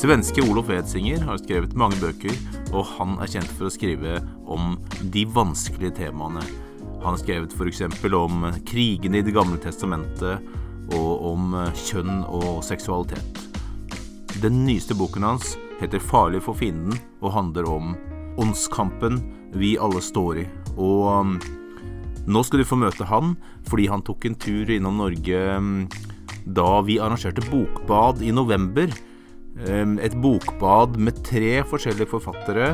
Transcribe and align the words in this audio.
Svenske 0.00 0.40
Olof 0.48 0.70
Edsinger 0.72 1.20
har 1.28 1.36
skrevet 1.42 1.74
mange 1.76 1.98
bøker, 2.00 2.32
og 2.72 2.86
han 2.94 3.18
er 3.20 3.28
kjent 3.28 3.50
for 3.52 3.68
å 3.68 3.72
skrive 3.74 4.14
om 4.48 4.78
de 5.12 5.26
vanskelige 5.28 5.92
temaene. 5.98 6.40
Han 7.02 7.10
har 7.10 7.18
skrevet 7.20 7.52
f.eks. 7.52 7.82
om 8.16 8.46
krigene 8.64 9.20
i 9.20 9.26
Det 9.26 9.34
gamle 9.36 9.58
testamentet, 9.60 10.40
og 10.96 11.26
om 11.34 11.52
eh, 11.52 11.82
kjønn 11.82 12.22
og 12.32 12.62
seksualitet. 12.64 13.42
Den 14.40 14.62
nyeste 14.64 14.96
boken 14.96 15.26
hans 15.28 15.58
heter 15.82 16.00
'Farlig 16.00 16.40
for 16.48 16.56
fienden' 16.56 16.96
og 17.20 17.36
handler 17.36 17.68
om 17.68 17.92
åndskampen 18.40 19.20
vi 19.52 19.76
alle 19.76 20.00
står 20.00 20.40
i. 20.46 20.46
Og 20.80 21.04
eh, 21.12 22.24
nå 22.24 22.44
skal 22.48 22.64
du 22.64 22.70
få 22.72 22.80
møte 22.80 23.04
han 23.04 23.36
fordi 23.68 23.90
han 23.92 24.00
tok 24.00 24.24
en 24.24 24.40
tur 24.48 24.64
innom 24.64 24.96
Norge 24.96 25.44
mm, 25.60 25.86
da 26.56 26.80
vi 26.88 26.96
arrangerte 26.96 27.44
bokbad 27.52 28.24
i 28.24 28.32
november. 28.32 28.88
Et 29.58 30.14
bokbad 30.22 30.96
med 31.00 31.18
tre 31.26 31.60
forskjellige 31.66 32.08
forfattere 32.12 32.70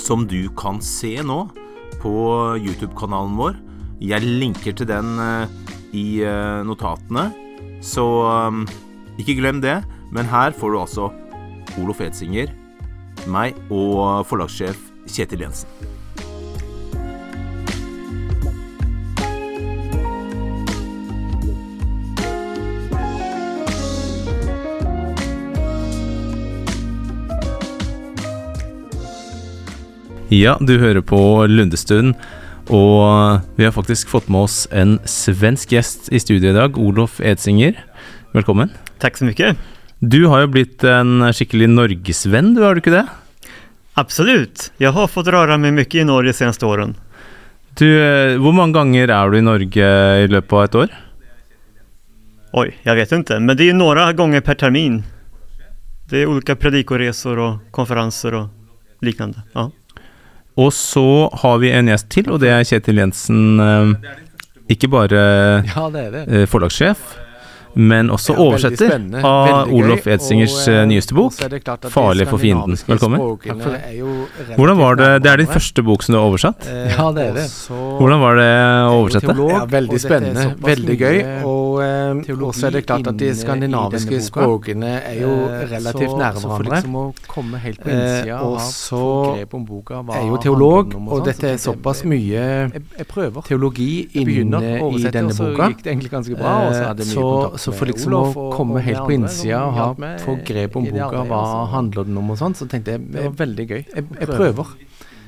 som 0.00 0.24
du 0.28 0.48
kan 0.58 0.80
se 0.84 1.14
nå 1.24 1.46
på 2.02 2.14
YouTube-kanalen 2.60 3.36
vår. 3.38 3.58
Jeg 4.00 4.24
linker 4.24 4.76
til 4.76 4.88
den 4.88 5.16
eh, 5.22 5.52
i 5.96 6.06
eh, 6.24 6.60
notatene, 6.68 7.30
så 7.80 8.04
ikke 9.16 9.38
glem 9.40 9.62
det. 9.64 9.78
Men 10.12 10.28
her 10.30 10.52
får 10.56 10.72
du 10.72 10.80
altså 10.80 11.10
Olof 11.80 12.00
Edsinger, 12.04 12.52
meg 13.26 13.56
og 13.72 14.26
forlagssjef 14.28 14.78
Kjetil 15.10 15.46
Jensen. 15.46 15.95
Ja, 30.26 30.56
du 30.58 30.72
hører 30.82 31.04
på 31.06 31.18
Lundestund, 31.46 32.16
og 32.66 33.44
vi 33.54 33.62
har 33.62 33.70
faktisk 33.70 34.08
fått 34.10 34.26
med 34.26 34.48
oss 34.48 34.64
en 34.74 34.96
svensk 35.06 35.70
gjest 35.70 36.08
i 36.10 36.18
studio 36.18 36.50
i 36.50 36.56
dag, 36.56 36.74
Olof 36.82 37.20
Edsinger. 37.22 37.78
Velkommen. 38.34 38.72
Takk 38.98 39.20
så 39.20 39.28
mye. 39.28 39.52
Du 40.02 40.24
har 40.32 40.42
jo 40.42 40.48
blitt 40.56 40.82
en 40.82 41.28
skikkelig 41.30 41.68
norgesvenn, 41.70 42.56
du 42.58 42.64
har 42.66 42.74
du 42.74 42.82
ikke 42.82 42.96
det? 42.96 43.04
Absolutt. 43.94 44.72
Jeg 44.82 44.90
har 44.98 45.06
fått 45.14 45.30
røre 45.30 45.60
meg 45.62 45.76
mye 45.78 46.02
i 46.02 46.08
Norge 46.10 46.32
de 46.32 46.36
seneste 46.40 46.66
årene. 46.66 46.98
Du, 47.78 47.86
eh, 47.86 48.34
hvor 48.42 48.56
mange 48.56 48.74
ganger 48.74 49.14
er 49.14 49.30
du 49.30 49.38
i 49.38 49.46
Norge 49.46 49.94
i 50.26 50.26
løpet 50.26 50.58
av 50.58 50.66
et 50.66 50.78
år? 50.82 51.00
Oi, 52.56 52.68
jeg 52.82 52.98
vet 52.98 53.18
ikke, 53.22 53.38
men 53.38 53.54
det 53.54 53.70
er 53.70 53.78
noen 53.78 54.16
ganger 54.18 54.42
per 54.42 54.58
termin. 54.58 55.04
Det 56.10 56.24
er 56.24 56.26
ulike 56.34 56.58
predikoresor 56.58 57.38
og 57.38 57.58
konferanser 57.70 58.34
og 58.34 59.06
lignende. 59.06 59.46
Ja. 59.54 59.70
Og 60.56 60.70
så 60.72 61.02
har 61.42 61.58
vi 61.60 61.70
en 61.76 61.90
gjest 61.92 62.08
til, 62.14 62.30
og 62.32 62.40
det 62.40 62.48
er 62.54 62.64
Kjetil 62.64 62.96
Jensen. 63.02 63.60
eh, 63.60 64.12
Ikke 64.72 64.88
bare 64.90 65.20
Ja, 65.68 65.84
det 65.90 66.06
det. 66.12 66.22
eh, 66.32 66.46
forlagssjef, 66.50 66.96
men 67.76 68.08
også 68.10 68.32
Ja, 68.34 68.40
oversetter 68.42 68.94
av 69.22 69.68
Olof 69.70 70.06
Edsingers 70.08 70.56
og, 70.66 70.74
eh, 70.74 70.86
nyeste 70.90 71.14
bok. 71.14 71.32
'Farlig 71.92 72.26
for 72.26 72.38
fienden'. 72.38 72.74
Velkommen. 72.88 73.20
Hvordan 74.56 74.76
var 74.78 74.94
det? 74.96 75.22
Det 75.22 75.30
er 75.32 75.36
din 75.36 75.46
første 75.46 75.84
bok 75.84 76.02
som 76.02 76.14
du 76.14 76.18
har 76.18 76.26
oversatt. 76.30 76.66
Ja, 76.98 77.12
det 77.12 77.24
er 77.28 77.32
det. 77.34 77.46
Hvordan 77.68 78.20
var 78.20 78.34
det 78.40 78.50
å 78.88 78.94
oversette? 78.96 79.36
Ja, 79.52 79.66
veldig 79.66 80.00
spennende, 80.00 80.44
veldig 80.58 80.96
gøy. 80.98 81.18
Og 81.44 81.55
eh, 81.80 82.22
teologi 82.26 82.46
også 82.50 82.66
er 82.66 82.70
det 82.76 82.86
klart 82.86 83.06
at 83.06 83.16
de 83.16 83.28
skandinaviske 83.34 84.20
språkene 84.30 84.90
er 85.02 85.20
jo 85.20 85.30
Eh, 85.46 85.66
relativt 85.70 86.10
så- 86.10 86.18
nære 86.18 86.34
Så 86.36 86.40
for 86.42 86.48
hverandre. 86.62 86.76
liksom 86.76 86.94
å 86.96 87.14
helt 87.58 87.80
på 87.80 87.88
Eh, 87.88 87.94
innsida 87.96 88.40
og 88.42 88.52
og 88.54 88.60
så 88.60 89.02
om 89.54 89.64
boka 89.66 89.94
hva 90.02 90.14
er 90.16 90.26
jo 90.26 90.36
teolog, 90.38 90.94
om 90.94 91.08
og 91.08 91.18
sånn, 91.20 91.24
dette 91.24 91.58
så 91.58 91.72
er 91.72 91.76
såpass 91.76 92.04
mye 92.04 92.72
jeg, 92.72 92.82
jeg 92.98 93.06
prøver. 93.08 93.42
teologi 93.44 94.08
inne 94.14 94.30
i 94.98 95.10
denne 95.10 95.26
og 95.30 95.32
så 95.32 95.50
boka. 95.52 95.68
gikk 95.70 95.82
det 95.82 95.92
egentlig 95.92 96.10
ganske 96.10 96.36
bra. 96.36 96.68
Og 96.68 96.74
så 96.74 96.84
hadde 96.86 97.04
Så, 97.04 97.58
så 97.58 97.72
for 97.74 97.86
liksom 97.86 98.12
Olof 98.12 98.34
å 98.36 98.38
og- 98.50 98.54
komme 98.56 98.74
og 98.76 98.82
helt 98.82 98.98
på 98.98 99.12
innsida 99.12 99.66
og 99.66 99.72
ha, 99.74 99.94
få 100.18 100.44
grep 100.44 100.76
om 100.76 100.84
boka, 100.84 101.24
hva 101.26 101.30
og 101.30 101.46
så- 101.46 101.70
handler 101.70 102.04
den 102.04 102.16
om 102.18 102.30
og 102.30 102.38
sånn, 102.38 102.54
så 102.54 102.66
tenkte 102.68 102.86
jeg 102.92 103.12
Det 103.12 103.22
var 103.24 103.46
veldig 103.46 103.68
gøy. 103.68 103.84
jeg, 103.94 104.04
jeg 104.20 104.28
prøver. 104.28 104.66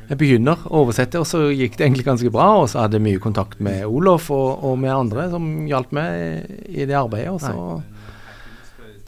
Jeg 0.08 0.16
begynner 0.16 0.62
å 0.64 0.84
oversette, 0.86 1.20
og 1.20 1.26
så 1.28 1.42
gikk 1.52 1.76
det 1.76 1.84
egentlig 1.84 2.06
ganske 2.06 2.30
bra. 2.32 2.48
Og 2.62 2.70
så 2.72 2.80
hadde 2.80 2.96
jeg 2.96 3.04
mye 3.04 3.20
kontakt 3.20 3.60
med 3.64 3.84
Olof 3.84 4.30
og, 4.32 4.64
og 4.64 4.78
med 4.80 4.94
andre 4.94 5.28
som 5.34 5.48
hjalp 5.68 5.92
meg 5.96 6.48
i 6.68 6.86
det 6.88 6.96
arbeidet. 6.96 7.34
Og 7.34 7.42
så 7.44 7.82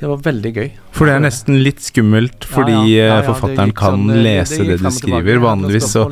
Det 0.00 0.08
var 0.08 0.20
veldig 0.24 0.52
gøy. 0.56 0.68
For 0.90 1.06
det 1.06 1.14
er 1.14 1.20
nesten 1.22 1.56
litt 1.64 1.78
skummelt, 1.80 2.44
fordi 2.44 2.72
Ja, 2.74 2.80
ja. 2.82 3.00
Ja, 3.00 3.04
ja, 3.14 3.18
eh, 3.20 3.26
forfatteren 3.30 3.70
gikk 3.70 3.76
kan 3.78 3.94
sånn, 3.94 4.10
eh, 4.10 4.22
lese 4.26 4.58
det 4.58 4.66
det 4.66 4.78
tilbake. 4.80 4.98
skriver. 4.98 5.38
Vanligvis 5.40 5.86
så, 5.92 6.02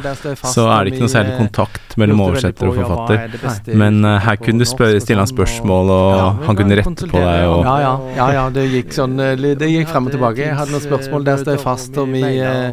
så 0.55 0.65
er 0.73 0.85
det 0.85 0.93
ikke 0.95 1.03
noe 1.03 1.09
vi, 1.09 1.15
særlig 1.17 1.33
eh, 1.35 1.39
kontakt 1.43 1.97
mellom 1.99 2.21
oversetter 2.25 2.69
og 2.69 2.75
på, 2.77 2.85
forfatter. 2.87 3.17
er 3.19 3.77
Men 3.77 4.05
eh, 4.05 4.19
uttrykket 4.19 4.23
her 4.29 4.37
på 4.39 4.45
kunne 4.47 4.59
du 4.59 4.65
norsk 4.65 4.77
spørre, 4.79 4.95
og 4.97 5.03
stille 5.03 5.19
han 5.25 5.31
spørsmål, 5.33 5.91
og 5.91 6.45
han 6.47 6.57
kunne 6.57 6.79
rette 6.79 7.09
på 7.11 7.19
deg. 7.19 7.43
Og, 7.49 7.65
Ja, 7.69 7.75
ja, 7.83 7.93
ja, 8.17 8.29
ja, 8.39 8.45
det 8.55 8.65
gikk 8.73 8.93
sånn 8.97 9.19
eh, 9.21 9.35
Det 9.59 9.69
gikk 9.69 9.89
frem 9.93 10.07
og 10.07 10.13
tilbake. 10.15 10.39
Jeg 10.47 10.55
hadde 10.57 10.73
noen 10.77 10.87
spørsmål 10.87 11.25
der 11.29 11.37
står 11.43 11.53
jeg 11.59 11.63
fast, 11.67 11.99
og 11.99 12.09
vi 12.15 12.23
eh, 12.23 12.71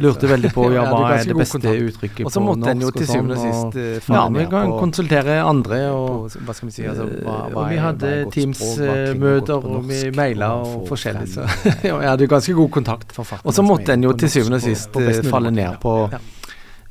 lurte 0.00 0.26
veldig 0.32 0.52
på 0.56 0.66
ja, 0.76 0.86
hva 0.88 1.02
det 1.12 1.20
er 1.20 1.30
det 1.32 1.38
beste 1.42 1.76
uttrykket 1.76 2.24
Og 2.26 2.32
så 2.32 2.40
på 2.40 2.46
måtte 2.48 2.70
en 2.72 2.80
jo 2.80 2.88
norsk 2.90 2.96
til 2.98 3.06
syvende 3.12 3.36
og 3.36 3.44
sist 3.44 3.76
eh, 3.76 4.14
Ja, 4.16 4.24
vi 4.32 4.46
kan 4.50 4.72
på- 4.72 4.80
konsultere 4.82 5.38
andre, 5.44 5.82
på, 5.84 5.92
og 5.92 6.30
hva 6.48 6.54
skal 6.56 6.68
vi 6.68 6.72
si, 6.80 6.82
altså, 6.88 7.06
hva, 7.22 7.38
Eh, 7.42 7.52
hva 7.52 7.62
og 7.62 7.70
vi 7.70 7.76
hadde 7.76 8.08
er 8.08 8.24
godt 8.24 8.34
Teams 8.34 8.58
språk, 8.58 8.78
hva 8.82 8.94
klinger 8.96 9.20
møter, 9.22 9.46
godt 9.52 9.62
på 9.62 9.76
og 9.76 9.86
vi 9.88 10.00
norsk, 10.00 10.16
maila 10.16 10.48
og 10.62 10.86
forskjellig, 10.88 11.28
så 11.42 11.72
ja, 11.88 11.96
jeg 12.00 12.08
hadde 12.12 12.24
jo 12.26 12.30
ganske 12.32 12.54
god 12.54 12.70
kontakt. 12.70 13.12
Og 13.42 13.52
så 13.56 13.62
måtte 13.66 13.92
en 13.96 14.02
jo 14.06 14.12
til 14.14 14.30
syvende 14.30 14.60
og 14.60 14.64
sist 14.64 14.96
eh, 14.96 15.20
falle 15.28 15.50
ned 15.50 15.80
på 15.82 15.96
Ja. 16.12 16.18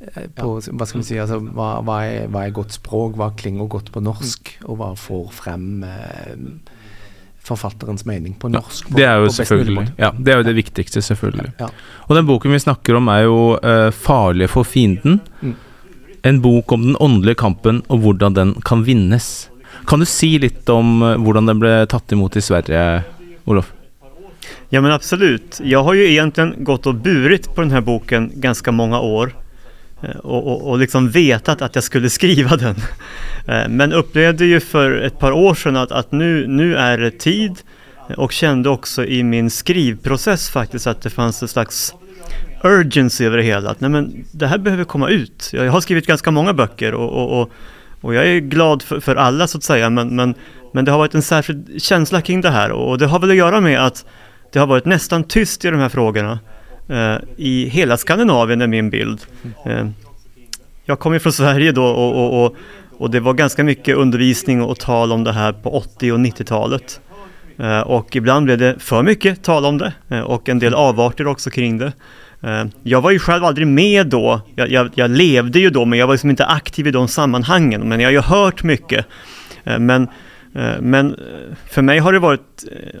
eh, 0.02 0.28
på, 0.36 0.60
hva 0.60 0.86
skal 0.86 1.00
vi 1.00 1.06
si, 1.08 1.16
altså, 1.22 1.40
hva, 1.40 1.80
hva, 1.86 1.98
er, 2.04 2.28
hva 2.28 2.44
er 2.46 2.54
godt 2.56 2.72
språk, 2.76 3.16
hva 3.16 3.30
klinger 3.38 3.68
godt 3.70 3.90
på 3.94 4.02
norsk, 4.02 4.56
og 4.68 4.76
hva 4.80 4.92
får 4.98 5.26
frem 5.32 5.66
eh, 5.88 6.36
forfatterens 7.42 8.04
mening 8.06 8.34
på 8.38 8.48
norsk. 8.52 8.88
på- 8.90 8.96
det 9.00 9.04
er 9.08 9.16
jo 9.18 9.30
selvfølgelig. 9.34 9.88
Ja, 9.98 10.10
det 10.14 10.32
er 10.32 10.36
jo 10.42 10.42
det 10.46 10.54
viktigste, 10.54 11.02
selvfølgelig. 11.02 11.52
Ja. 11.58 11.66
Og 12.08 12.14
den 12.16 12.26
boken 12.28 12.52
vi 12.54 12.58
snakker 12.62 12.94
om, 13.00 13.08
er 13.08 13.22
jo 13.26 13.56
eh, 13.58 13.90
'Farlig 13.90 14.48
for 14.48 14.62
fienden'. 14.62 15.18
Mm. 15.42 15.54
En 16.24 16.40
bok 16.40 16.70
om 16.72 16.82
den 16.82 16.96
åndelige 17.00 17.34
kampen 17.34 17.82
og 17.88 17.98
hvordan 17.98 18.34
den 18.34 18.54
kan 18.62 18.84
vinnes. 18.86 19.48
Kan 19.88 19.98
du 19.98 20.04
si 20.06 20.38
litt 20.38 20.68
om 20.70 21.02
eh, 21.02 21.16
hvordan 21.18 21.46
den 21.50 21.58
ble 21.58 21.86
tatt 21.86 22.12
imot 22.12 22.36
i 22.36 22.40
Sverige, 22.40 23.04
Olof? 23.46 23.72
Ja 24.68 24.80
men 24.80 24.92
absolut. 24.92 25.60
Jag 25.64 25.82
har 25.82 25.94
ju 25.94 26.10
egentligen 26.10 26.54
gått 26.58 26.86
och 26.86 26.94
burit 26.94 27.54
på 27.54 27.60
den 27.60 27.70
här 27.70 27.80
boken 27.80 28.32
ganska 28.34 28.72
många 28.72 29.00
år. 29.00 29.32
Eh, 30.02 30.16
och, 30.16 30.46
och, 30.46 30.70
och 30.70 30.78
liksom 30.78 31.10
vetat 31.10 31.62
att 31.62 31.74
jag 31.74 31.84
skulle 31.84 32.10
skriva 32.18 32.56
den. 32.56 32.76
Eh, 33.48 33.68
men 33.68 33.92
upplevde 33.92 34.44
ju 34.44 34.60
för 34.60 35.00
ett 35.00 35.18
par 35.18 35.32
år 35.32 35.54
sedan 35.54 35.76
att, 35.76 35.92
att 35.92 36.12
nu, 36.12 36.46
nu 36.46 36.76
är 36.76 36.98
det 36.98 37.10
tid. 37.10 37.56
Eh, 38.10 38.18
och 38.18 38.32
kände 38.32 38.68
också 38.68 39.04
i 39.04 39.22
min 39.22 39.50
skrivprocess 39.50 40.50
faktiskt 40.50 40.86
att 40.86 41.02
det 41.02 41.10
fanns 41.10 41.42
en 41.42 41.48
slags 41.48 41.94
urgency 42.64 43.26
över 43.26 43.36
det 43.36 43.42
hela. 43.42 43.70
Att 43.70 43.80
nej 43.80 43.90
men 43.90 44.24
det 44.32 44.46
här 44.46 44.58
behöver 44.58 44.84
komma 44.84 45.08
ut. 45.08 45.50
Jag 45.52 45.72
har 45.72 45.80
skrivit 45.80 46.06
ganska 46.06 46.30
många 46.30 46.52
böcker 46.52 46.94
och, 46.94 47.10
och, 47.10 47.40
och, 47.40 47.50
och 48.00 48.14
jag 48.14 48.26
är 48.26 48.38
glad 48.38 48.82
för, 48.82 49.00
för 49.00 49.16
alla 49.16 49.46
så 49.46 49.58
att 49.58 49.64
säga. 49.64 49.90
Men, 49.90 50.16
men, 50.16 50.34
men 50.72 50.84
det 50.84 50.90
har 50.90 50.98
varit 50.98 51.14
en 51.14 51.22
särskild 51.22 51.82
känsla 51.82 52.20
kring 52.20 52.40
det 52.40 52.50
här. 52.50 52.70
Och 52.70 52.98
det 52.98 53.06
har 53.06 53.18
väl 53.18 53.30
att 53.30 53.36
göra 53.36 53.60
med 53.60 53.86
att 53.86 54.04
det 54.52 54.58
har 54.58 54.66
varit 54.66 54.84
nästan 54.84 55.24
tyst 55.24 55.64
i 55.64 55.70
de 55.70 55.80
här 55.80 55.88
frågorna 55.88 56.38
eh, 56.88 57.16
i 57.36 57.68
hela 57.68 57.96
Skandinavien 57.96 58.60
är 58.60 58.66
min 58.66 58.90
bild. 58.90 59.20
Eh, 59.66 59.86
jag 60.84 60.98
kommer 60.98 61.18
från 61.18 61.32
Sverige 61.32 61.72
då 61.72 61.84
och, 61.84 62.16
och, 62.16 62.44
och, 62.44 62.56
och 62.98 63.10
det 63.10 63.20
var 63.20 63.34
ganska 63.34 63.64
mycket 63.64 63.96
undervisning 63.96 64.62
och 64.62 64.78
tal 64.78 65.12
om 65.12 65.24
det 65.24 65.32
här 65.32 65.52
på 65.52 65.76
80 65.76 66.12
och 66.12 66.18
90-talet. 66.18 67.00
Eh, 67.58 67.80
och 67.80 68.16
ibland 68.16 68.44
blev 68.44 68.58
det 68.58 68.76
för 68.78 69.02
mycket 69.02 69.42
tal 69.42 69.64
om 69.64 69.78
det 69.78 69.92
eh, 70.08 70.20
och 70.20 70.48
en 70.48 70.58
del 70.58 70.74
avarter 70.74 71.26
också 71.26 71.50
kring 71.50 71.78
det. 71.78 71.92
Eh, 72.42 72.64
jag 72.82 73.00
var 73.00 73.10
ju 73.10 73.18
själv 73.18 73.44
aldrig 73.44 73.66
med 73.66 74.06
då, 74.06 74.40
jag, 74.54 74.70
jag, 74.70 74.90
jag 74.94 75.10
levde 75.10 75.58
ju 75.58 75.70
då 75.70 75.84
men 75.84 75.98
jag 75.98 76.06
var 76.06 76.14
liksom 76.14 76.30
inte 76.30 76.46
aktiv 76.46 76.86
i 76.86 76.90
de 76.90 77.08
sammanhangen. 77.08 77.88
Men 77.88 78.00
jag 78.00 78.06
har 78.06 78.12
ju 78.12 78.20
hört 78.20 78.62
mycket. 78.62 79.06
Eh, 79.64 79.78
men, 79.78 80.08
Eh, 80.54 80.80
men 80.80 81.14
eh, 81.14 81.16
för 81.70 81.82
mig 81.82 81.98
har 81.98 82.12
det 82.12 82.18
varit 82.18 82.64
eh, 82.72 83.00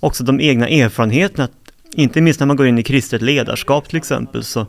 också 0.00 0.24
de 0.24 0.40
egna 0.40 0.68
erfarenheterna. 0.68 1.44
Att, 1.44 1.52
inte 1.96 2.20
minst 2.20 2.40
när 2.40 2.46
man 2.46 2.56
går 2.56 2.66
in 2.66 2.78
i 2.78 2.82
kristet 2.82 3.22
ledarskap 3.22 3.88
till 3.88 3.96
exempel 3.96 4.44
så, 4.44 4.66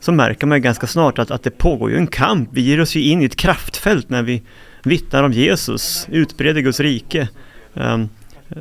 så 0.00 0.12
märker 0.12 0.46
man 0.46 0.58
ju 0.58 0.62
ganska 0.62 0.86
snart 0.86 1.18
att, 1.18 1.30
att 1.30 1.42
det 1.42 1.50
pågår 1.50 1.90
ju 1.90 1.96
en 1.96 2.06
kamp. 2.06 2.48
Vi 2.52 2.60
ger 2.60 2.80
oss 2.80 2.94
ju 2.96 3.00
in 3.02 3.22
i 3.22 3.24
ett 3.24 3.36
kraftfält 3.36 4.10
när 4.10 4.22
vi 4.22 4.42
vittnar 4.84 5.22
om 5.22 5.32
Jesus, 5.32 6.06
utbreder 6.10 6.60
Guds 6.60 6.80
rike. 6.80 7.28
Ehm, 7.74 8.08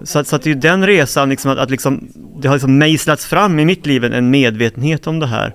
så, 0.04 0.20
att- 0.20 0.28
så 0.28 0.36
att 0.36 0.42
det 0.42 0.50
är 0.50 0.54
ju 0.54 0.60
den 0.60 0.88
resan, 0.88 1.30
liksom, 1.30 1.52
att, 1.52 1.58
att 1.58 1.70
liksom, 1.72 2.08
det 2.42 2.48
har 2.48 2.56
liksom 2.56 2.78
mejslats 2.78 3.26
fram 3.26 3.60
i 3.60 3.66
mitt 3.66 3.86
liv 3.86 4.04
en- 4.04 4.30
medvetenhet 4.30 5.08
om 5.08 5.20
det 5.20 5.28
här. 5.28 5.54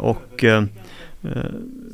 Och 0.00 0.44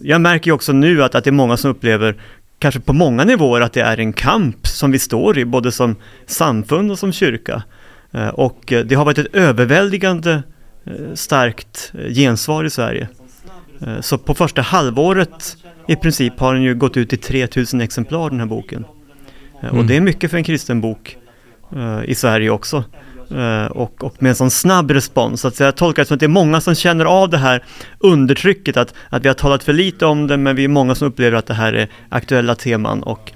jag 0.03 0.21
märker 0.21 0.51
ju 0.51 0.55
också 0.55 0.73
nu 0.73 1.03
att, 1.03 1.15
att 1.15 1.25
det 1.25 1.31
är 1.31 1.33
många 1.33 1.57
som 1.57 1.71
upplever, 1.71 2.15
kanske 2.59 2.81
på 2.81 2.93
många 2.93 3.25
nivåer, 3.25 3.61
att 3.61 3.73
det 3.73 3.81
är 3.81 4.01
en 4.01 4.13
kamp 4.13 4.67
som 4.67 4.91
vi 4.91 4.99
står 4.99 5.39
i, 5.39 5.45
både 5.45 5.73
som 5.73 5.97
samfund 6.27 6.91
och 6.91 6.99
som 6.99 7.13
kyrka. 7.13 7.63
Eh, 8.15 8.29
och 8.29 8.73
eh, 8.73 8.85
det 8.85 8.95
har 8.95 9.05
varit 9.05 9.19
ett 9.19 9.35
överväldigande 9.35 10.43
eh, 10.85 11.15
starkt 11.15 11.93
gensvar 12.09 12.65
i 12.65 12.71
Sverige. 12.71 13.09
Så 14.01 14.19
på 14.19 14.35
första 14.35 14.63
halvåret 14.63 15.57
i 15.89 15.97
princip 15.97 16.41
har 16.41 16.55
den 16.55 16.63
ju 16.63 16.75
gått 16.75 16.97
ut 16.97 17.13
i 17.13 17.17
3000 17.17 17.81
exemplar 17.81 18.31
den 18.31 18.41
här 18.41 18.47
boken. 18.47 18.85
Mm. 19.63 19.79
Och 19.79 19.85
det 19.85 19.97
är 19.97 20.01
mycket 20.01 20.31
för 20.31 20.37
en 20.37 20.45
kristen 20.45 20.81
bok 20.81 21.17
i 22.05 22.15
Sverige 22.15 22.51
också. 22.51 22.85
Och, 23.71 24.05
och, 24.05 24.23
med 24.23 24.31
en 24.31 24.37
sån 24.37 24.51
snabb 24.51 24.91
respons. 24.91 25.41
Så 25.41 25.49
att 25.49 25.61
jag 25.61 25.77
tolkar 25.77 26.03
det 26.03 26.07
som 26.07 26.15
att 26.15 26.21
det 26.21 26.27
är 26.27 26.29
många 26.29 26.61
som 26.61 26.75
känner 26.75 27.05
av 27.05 27.31
det 27.31 27.39
här 27.39 27.65
undertrycket, 27.99 28.77
att, 28.77 28.95
att 29.09 29.25
vi 29.25 29.29
har 29.29 29.35
talat 29.35 29.65
för 29.65 29.73
lite 29.73 30.07
om 30.07 30.27
det, 30.27 30.37
men 30.37 30.57
vi 30.57 30.65
är 30.65 30.69
många 30.69 30.95
som 30.95 31.09
upplever 31.09 31.37
att 31.37 31.47
det 31.47 31.55
här 31.55 31.73
är 31.73 31.89
aktuella 32.09 32.55
teman 32.55 33.03
och 33.03 33.33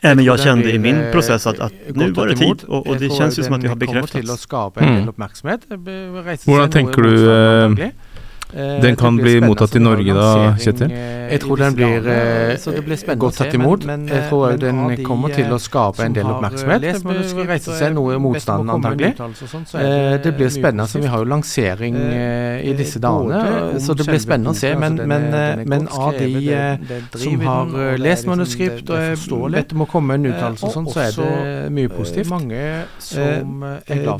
Även 0.00 0.24
jag 0.24 0.40
kände 0.40 0.72
i 0.72 0.78
min 0.78 1.12
process 1.12 1.46
att, 1.46 1.60
att 1.60 1.72
nu 1.88 2.10
var 2.10 2.26
det 2.26 2.36
tid 2.36 2.62
och, 2.66 2.86
och 2.86 2.96
det 2.96 3.10
känns 3.10 3.38
ju 3.38 3.42
som 3.42 3.54
att 3.54 3.62
det 3.62 3.68
har 3.68 3.76
bekräftats. 3.76 4.46
Mm. 4.76 5.04
Hur 6.46 6.68
tänker 6.72 7.02
du 7.02 7.24
Eh, 7.30 7.88
den 8.54 8.96
kan 8.96 9.16
bli 9.18 9.40
mottatt 9.42 9.76
i 9.76 9.82
Norge 9.82 10.14
da, 10.14 10.30
Kjetil? 10.60 10.92
Jeg 11.30 11.40
tror 11.40 11.56
den 11.56 11.74
blir 11.74 12.06
eh, 12.10 13.16
godt 13.18 13.38
tatt 13.40 13.54
imot. 13.56 13.84
Men, 13.88 14.06
jeg 14.08 14.26
tror 14.28 14.50
eh, 14.50 14.58
den 14.60 15.04
kommer 15.06 15.32
til 15.34 15.52
å 15.52 15.58
skape 15.62 16.04
en 16.04 16.16
del 16.16 16.28
oppmerksomhet. 16.28 16.84
Det 16.84 17.00
vil 17.04 17.48
reise 17.48 17.76
seg 17.78 17.94
noe 17.96 18.18
motstand, 18.22 18.70
antagelig. 18.70 19.14
Eh, 19.80 20.16
det 20.24 20.34
blir 20.36 20.52
spennende. 20.52 20.86
så 20.90 21.02
Vi 21.02 21.10
har 21.10 21.24
jo 21.24 21.28
lansering 21.32 21.96
eh, 21.96 22.62
i 22.70 22.74
disse 22.78 23.00
dagene, 23.02 23.80
så 23.82 23.96
det 23.98 24.06
blir 24.08 24.22
spennende 24.22 24.54
å 24.54 24.58
se. 24.58 24.74
Men, 24.78 25.00
men, 25.08 25.28
men 25.64 25.88
av 25.88 26.18
de 26.18 26.30
som 27.18 27.46
har 27.48 27.98
lest 28.00 28.28
manuskript 28.30 28.90
og 28.94 29.48
vet 29.54 29.74
om 29.74 29.86
å 29.86 29.88
komme 29.90 30.14
med 30.14 30.28
en 30.28 30.34
uttalelse 30.34 30.68
og 30.68 30.76
sånn, 30.76 30.90
så 30.92 31.00
er 31.04 31.18
det 31.18 31.72
mye 31.74 31.92
positivt. 31.92 32.30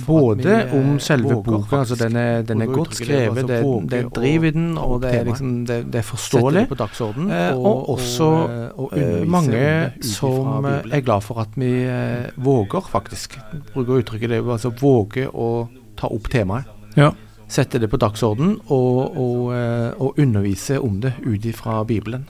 Både 0.08 0.58
om 0.74 0.98
selve 1.02 1.38
boka, 1.44 1.82
altså 1.84 1.98
den 2.00 2.16
er, 2.18 2.42
den 2.46 2.64
godt 2.72 2.96
skrevet. 2.98 3.46
det, 3.48 3.60
det 3.90 4.04
i 4.28 4.50
den, 4.54 4.78
og 4.78 5.00
det 5.02 5.10
er, 5.14 5.24
liksom, 5.28 5.52
det, 5.68 5.78
det 5.92 6.00
er 6.00 6.06
forståelig. 6.06 6.64
Det 6.70 6.86
eh, 6.86 7.56
og, 7.56 7.66
og, 7.66 7.88
også 7.96 8.28
og, 8.76 8.94
eh, 8.96 9.24
mange 9.28 9.64
som 10.04 10.66
er 10.68 11.04
glad 11.04 11.24
for 11.26 11.42
at 11.44 11.54
vi 11.58 11.72
eh, 11.88 12.30
våger, 12.36 12.88
faktisk, 12.90 13.38
bruker 13.74 14.00
uttrykket 14.02 14.34
det, 14.34 14.40
altså 14.42 14.72
våger 14.80 15.30
å 15.30 15.68
ta 15.98 16.10
opp 16.12 16.30
temaet. 16.32 16.70
Ja. 16.98 17.12
Sette 17.50 17.78
det 17.78 17.90
på 17.92 18.00
dagsorden 18.00 18.56
og, 18.72 19.18
og, 19.20 19.40
eh, 19.54 20.22
undervise 20.22 20.80
om 20.82 21.00
det 21.02 21.14
ut 21.24 21.44
ifra 21.46 21.82
Bibelen. 21.86 22.26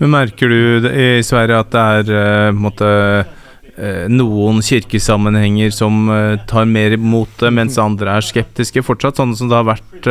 Men 0.00 0.12
merker 0.12 0.50
du 0.52 0.88
i 0.90 1.22
Sverige 1.24 1.62
at 1.62 1.72
det 1.72 2.12
er 2.12 3.24
uh, 3.24 4.08
noen 4.12 4.58
kirkesammenhenger 4.64 5.72
som 5.72 6.10
tar 6.48 6.68
mer 6.68 6.96
imot 6.96 7.32
det, 7.40 7.52
mens 7.56 7.78
andre 7.80 8.18
er 8.18 8.24
skeptiske 8.24 8.84
fortsatt, 8.84 9.16
sånn 9.16 9.32
som 9.36 9.48
det 9.48 9.56
har 9.56 9.70
vært 9.70 10.10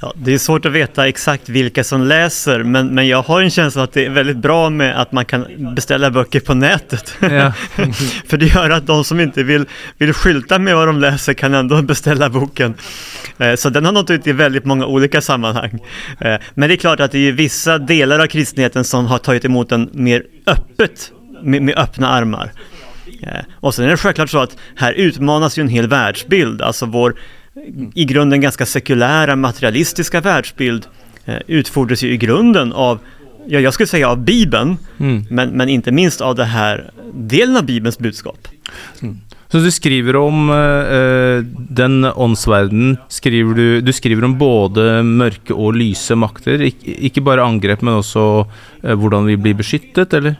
Ja, 0.00 0.12
det 0.16 0.34
är 0.34 0.38
svårt 0.38 0.66
att 0.66 0.72
veta 0.72 1.08
exakt 1.08 1.48
vilka 1.48 1.84
som 1.84 2.02
läser, 2.02 2.62
men, 2.62 2.94
men 2.94 3.08
jag 3.08 3.22
har 3.22 3.42
en 3.42 3.50
känsla 3.50 3.82
att 3.82 3.92
det 3.92 4.06
är 4.06 4.10
väldigt 4.10 4.36
bra 4.36 4.70
med 4.70 5.00
att 5.00 5.12
man 5.12 5.24
kan 5.24 5.74
beställa 5.74 6.10
böcker 6.10 6.40
på 6.40 6.54
nätet. 6.54 7.14
Ja. 7.20 7.52
För 8.26 8.36
det 8.36 8.46
gör 8.46 8.70
att 8.70 8.86
de 8.86 9.04
som 9.04 9.20
inte 9.20 9.42
vill, 9.42 9.64
vill 9.98 10.12
skylta 10.12 10.58
med 10.58 10.76
vad 10.76 10.88
de 10.88 11.00
läser 11.00 11.34
kan 11.34 11.54
ändå 11.54 11.82
beställa 11.82 12.30
boken. 12.30 12.74
Eh, 13.38 13.54
så 13.54 13.70
den 13.70 13.84
har 13.84 13.92
nått 13.92 14.10
ut 14.10 14.26
i 14.26 14.32
väldigt 14.32 14.64
många 14.64 14.86
olika 14.86 15.20
sammanhang. 15.20 15.78
Eh, 16.20 16.36
men 16.54 16.68
det 16.68 16.74
är 16.74 16.76
klart 16.76 17.00
att 17.00 17.12
det 17.12 17.28
är 17.28 17.32
vissa 17.32 17.78
delar 17.78 18.18
av 18.18 18.26
kristenheten 18.26 18.84
som 18.84 19.06
har 19.06 19.18
tagit 19.18 19.44
emot 19.44 19.68
den 19.68 19.90
mer 19.92 20.22
öppet, 20.46 21.12
med, 21.42 21.62
med 21.62 21.78
öppna 21.78 22.08
armar. 22.08 22.52
Eh, 23.22 23.44
och 23.60 23.74
sen 23.74 23.84
är 23.84 23.88
det 23.88 23.96
självklart 23.96 24.30
så 24.30 24.38
att 24.38 24.56
här 24.76 24.92
utmanas 24.92 25.58
ju 25.58 25.60
en 25.60 25.68
hel 25.68 25.88
världsbild, 25.88 26.62
alltså 26.62 26.86
vår 26.86 27.14
i 27.94 28.04
grunden 28.04 28.40
ganska 28.40 28.66
sekulära 28.66 29.36
materialistiska 29.36 30.20
världsbild 30.20 30.86
eh, 31.24 31.36
utfordras 31.46 32.02
ju 32.02 32.12
i 32.12 32.16
grunden 32.16 32.72
av, 32.72 32.98
ja 33.46 33.60
jag 33.60 33.74
skulle 33.74 33.86
säga 33.86 34.08
av 34.08 34.24
Bibeln, 34.24 34.76
mm. 34.98 35.24
men, 35.30 35.50
men 35.50 35.68
inte 35.68 35.92
minst 35.92 36.20
av 36.20 36.34
det 36.34 36.44
här 36.44 36.90
delen 37.14 37.56
av 37.56 37.64
Bibelns 37.64 37.98
budskap. 37.98 38.48
Mm. 39.02 39.20
Så 39.48 39.58
du 39.58 39.70
skriver 39.72 40.16
om 40.16 40.50
uh, 40.50 41.40
den 41.70 42.04
åndsverdenen, 42.04 42.98
skriver 43.08 43.54
du, 43.54 43.80
du 43.80 43.92
skriver 43.96 44.24
om 44.24 44.34
både 44.38 45.00
mørke 45.02 45.56
og 45.56 45.78
lyse 45.80 46.12
makter, 46.20 46.60
Ik 46.68 46.84
ikke 46.84 47.24
bare 47.24 47.46
angrep, 47.48 47.80
men 47.80 47.96
også 47.96 48.24
uh, 48.44 48.92
hvordan 48.92 49.24
vi 49.24 49.38
blir 49.40 49.56
beskyttet, 49.56 50.12
eller? 50.12 50.36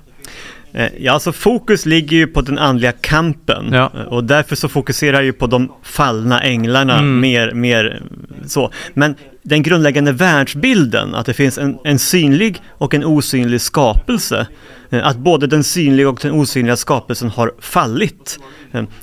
Eh, 0.73 0.88
ja, 0.99 1.12
alltså 1.12 1.32
fokus 1.32 1.87
ligger 1.87 2.17
ju 2.17 2.26
på 2.26 2.41
den 2.41 2.59
andliga 2.59 2.93
kampen 2.93 3.70
ja. 3.73 3.93
Eh, 3.94 4.03
och 4.03 4.25
därför 4.25 4.56
så 4.56 4.69
fokuserar 4.69 5.17
jag 5.17 5.25
ju 5.25 5.32
på 5.32 5.47
de 5.47 5.73
fallna 5.82 6.43
änglarna 6.43 6.99
mm. 6.99 7.20
mer, 7.20 7.53
mer 7.53 8.03
så. 8.47 8.70
Men 8.94 9.15
den 9.43 9.62
grundläggande 9.62 10.12
världsbilden, 10.12 11.15
att 11.15 11.26
det 11.26 11.35
finns 11.35 11.59
en, 11.59 11.79
en 11.85 11.99
synlig 11.99 12.62
och 12.69 12.94
en 12.94 13.05
osynlig 13.05 13.61
skapelse, 13.61 14.47
eh, 14.91 15.06
att 15.06 15.17
både 15.17 15.47
den 15.47 15.65
synliga 15.65 16.09
och 16.09 16.19
den 16.23 16.32
osynliga 16.32 16.76
skapelsen 16.76 17.29
har 17.29 17.53
fallit. 17.61 18.38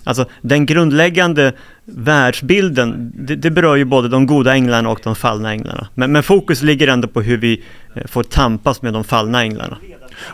Alltså 0.03 0.25
den 0.41 0.65
grundläggande 0.65 1.53
världsbilden, 1.85 3.11
det, 3.15 3.35
det 3.35 3.51
berör 3.51 3.75
ju 3.75 3.85
både 3.85 4.09
de 4.09 4.25
goda 4.25 4.53
änglarna 4.53 4.89
och 4.89 4.99
de 5.03 5.15
fallna 5.15 5.51
änglarna. 5.51 5.87
Men, 5.93 6.11
men 6.11 6.23
fokus 6.23 6.61
ligger 6.61 6.87
ändå 6.87 7.07
på 7.07 7.21
hur 7.21 7.37
vi 7.37 7.63
får 8.05 8.23
tampas 8.23 8.81
med 8.81 8.93
de 8.93 9.03
fallna 9.03 9.41
änglarna. 9.41 9.77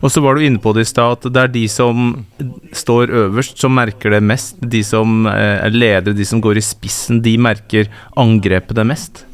Og 0.02 0.12
så 0.12 0.22
var 0.24 0.36
du 0.36 0.46
inne 0.46 0.62
på 0.62 0.74
det 0.74 0.86
i 0.86 0.92
stad, 0.92 1.18
at 1.20 1.34
det 1.34 1.42
er 1.42 1.52
de 1.54 1.66
som 1.72 2.14
står 2.74 3.14
øverst, 3.24 3.58
som 3.62 3.76
merker 3.76 4.16
det 4.16 4.22
mest. 4.24 4.56
De 4.62 4.84
som 4.86 5.26
eh, 5.30 5.58
er 5.66 5.76
ledere, 5.76 6.18
de 6.18 6.28
som 6.28 6.42
går 6.44 6.62
i 6.62 6.66
spissen, 6.66 7.22
de 7.26 7.38
merker 7.42 7.92
angrepet 8.20 8.78
det 8.78 8.88
mest. 8.88 9.26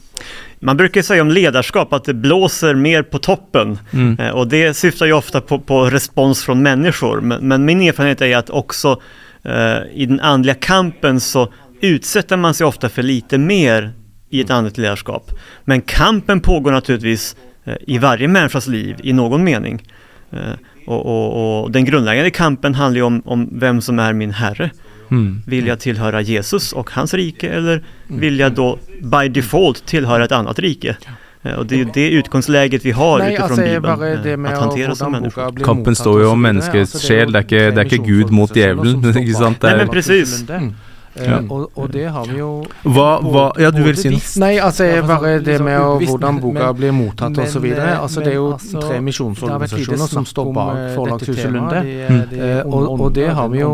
Man 0.59 0.77
brukar 0.77 1.01
säga 1.01 1.21
om 1.21 1.31
ledarskap 1.31 1.93
att 1.93 2.03
det 2.03 2.13
blåser 2.13 2.75
mer 2.75 3.03
på 3.03 3.19
toppen 3.19 3.79
mm. 3.93 4.19
Eh, 4.19 4.29
och 4.29 4.47
det 4.47 4.73
syftar 4.73 5.05
ju 5.05 5.13
ofta 5.13 5.41
på, 5.41 5.59
på 5.59 5.85
respons 5.85 6.43
från 6.43 6.63
människor. 6.63 7.21
Men, 7.21 7.47
men, 7.47 7.65
min 7.65 7.81
erfarenhet 7.81 8.21
är 8.21 8.37
att 8.37 8.49
också 8.49 9.01
eh, 9.43 9.77
i 9.93 10.05
den 10.05 10.19
andliga 10.19 10.55
kampen 10.55 11.19
så 11.19 11.53
utsätter 11.81 12.37
man 12.37 12.53
sig 12.53 12.67
ofta 12.67 12.89
för 12.89 13.03
lite 13.03 13.37
mer 13.37 13.91
i 14.29 14.41
ett 14.41 14.49
andligt 14.49 14.77
ledarskap. 14.77 15.31
Men 15.65 15.81
kampen 15.81 16.39
pågår 16.39 16.71
naturligtvis 16.71 17.35
eh, 17.65 17.75
i 17.87 17.97
varje 17.97 18.27
människas 18.27 18.67
liv 18.67 18.95
i 19.03 19.13
någon 19.13 19.43
mening. 19.43 19.83
Eh, 20.31 20.39
och, 20.87 21.05
och, 21.05 21.63
och, 21.63 21.71
den 21.71 21.85
grundläggande 21.85 22.31
kampen 22.31 22.75
handlar 22.75 22.97
ju 22.97 23.03
om, 23.03 23.21
om 23.25 23.49
vem 23.51 23.81
som 23.81 23.99
är 23.99 24.13
min 24.13 24.31
herre. 24.31 24.69
Mm. 25.11 25.41
Vill 25.45 25.67
jag 25.67 25.79
tillhöra 25.79 26.21
Jesus 26.21 26.73
och 26.73 26.91
hans 26.91 27.13
rike 27.13 27.49
eller 27.49 27.83
mm. 28.09 28.21
vill 28.21 28.39
jag 28.39 28.51
då 28.51 28.79
by 29.01 29.29
default 29.29 29.85
tillhöra 29.85 30.25
ett 30.25 30.31
annat 30.31 30.59
rike? 30.59 30.97
Eh, 31.43 31.53
och 31.53 31.65
det 31.65 31.81
är 31.81 31.87
det 31.93 32.09
utgångsläget 32.09 32.85
vi 32.85 32.91
har 32.91 33.19
Nej, 33.19 33.27
utifrån 33.33 33.59
alltså, 33.59 33.65
Bibeln, 33.65 34.45
eh, 34.45 34.53
att 34.53 34.59
hantera 34.59 34.95
som 34.95 35.11
människor. 35.11 35.63
Kampen 35.63 35.95
står 35.95 36.21
ju 36.21 36.27
om 36.27 36.41
människors 36.41 37.07
själ, 37.07 37.31
det 37.31 37.39
är 37.39 37.41
inte, 37.41 37.71
det 37.71 37.81
är 37.81 37.83
inte 37.83 37.97
Gud 37.97 38.31
mot 38.31 38.55
djävulen. 38.55 39.01
Nej 39.61 39.77
men 39.77 39.87
precis. 39.87 40.49
Mm. 40.49 40.73
Ja. 41.17 41.39
Og, 41.49 41.71
og, 41.75 41.89
det 41.93 42.05
har 42.13 42.27
vi 42.29 42.37
jo 42.39 42.49
hva, 42.83 43.07
hva, 43.23 43.45
Ja, 43.61 43.71
du 43.73 43.81
vil 43.85 43.97
si 43.97 44.11
noe? 44.13 44.21
Nei, 44.43 44.51
altså 44.61 44.87
bare 45.07 45.37
det 45.43 45.57
med 45.63 45.79
å, 45.79 45.97
hvordan 46.01 46.39
boka 46.43 46.69
blir 46.77 46.93
mottatt 46.95 47.37
osv. 47.41 47.65
Altså, 47.77 48.23
det 48.23 48.33
er 48.33 48.37
jo 48.37 48.51
altså, 48.55 48.81
tre 48.83 48.99
misjonsorganisasjoner 49.05 50.11
som 50.11 50.27
står 50.27 50.51
bak 50.55 50.81
Forlagshuset 50.95 51.51
Lunde. 51.53 51.81
Mm. 51.81 52.73
Og, 52.73 53.07
det 53.15 53.29
har 53.33 53.49
vi 53.51 53.61
jo 53.61 53.71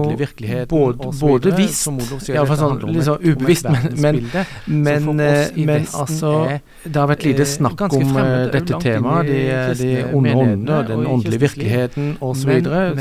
både, 0.70 1.10
både 1.20 1.54
visst, 1.58 1.90
iallfall 2.30 2.60
sånn 2.60 3.04
sånn 3.04 3.24
ubevisst, 3.24 3.68
men, 3.70 4.20
men, 4.68 5.10
men, 5.10 5.10
men 5.16 5.88
altså 5.94 6.34
Det 6.84 6.96
har 7.00 7.10
vært 7.10 7.26
lite 7.28 7.48
snakk 7.48 7.86
om 7.90 8.18
dette 8.54 8.80
temaet, 8.84 9.30
de, 9.30 9.42
de 9.80 9.92
onde 10.14 10.36
åndene, 10.44 10.80
den 10.88 11.06
åndelige 11.08 11.44
virkeligheten 11.48 12.14
osv. 12.24 12.54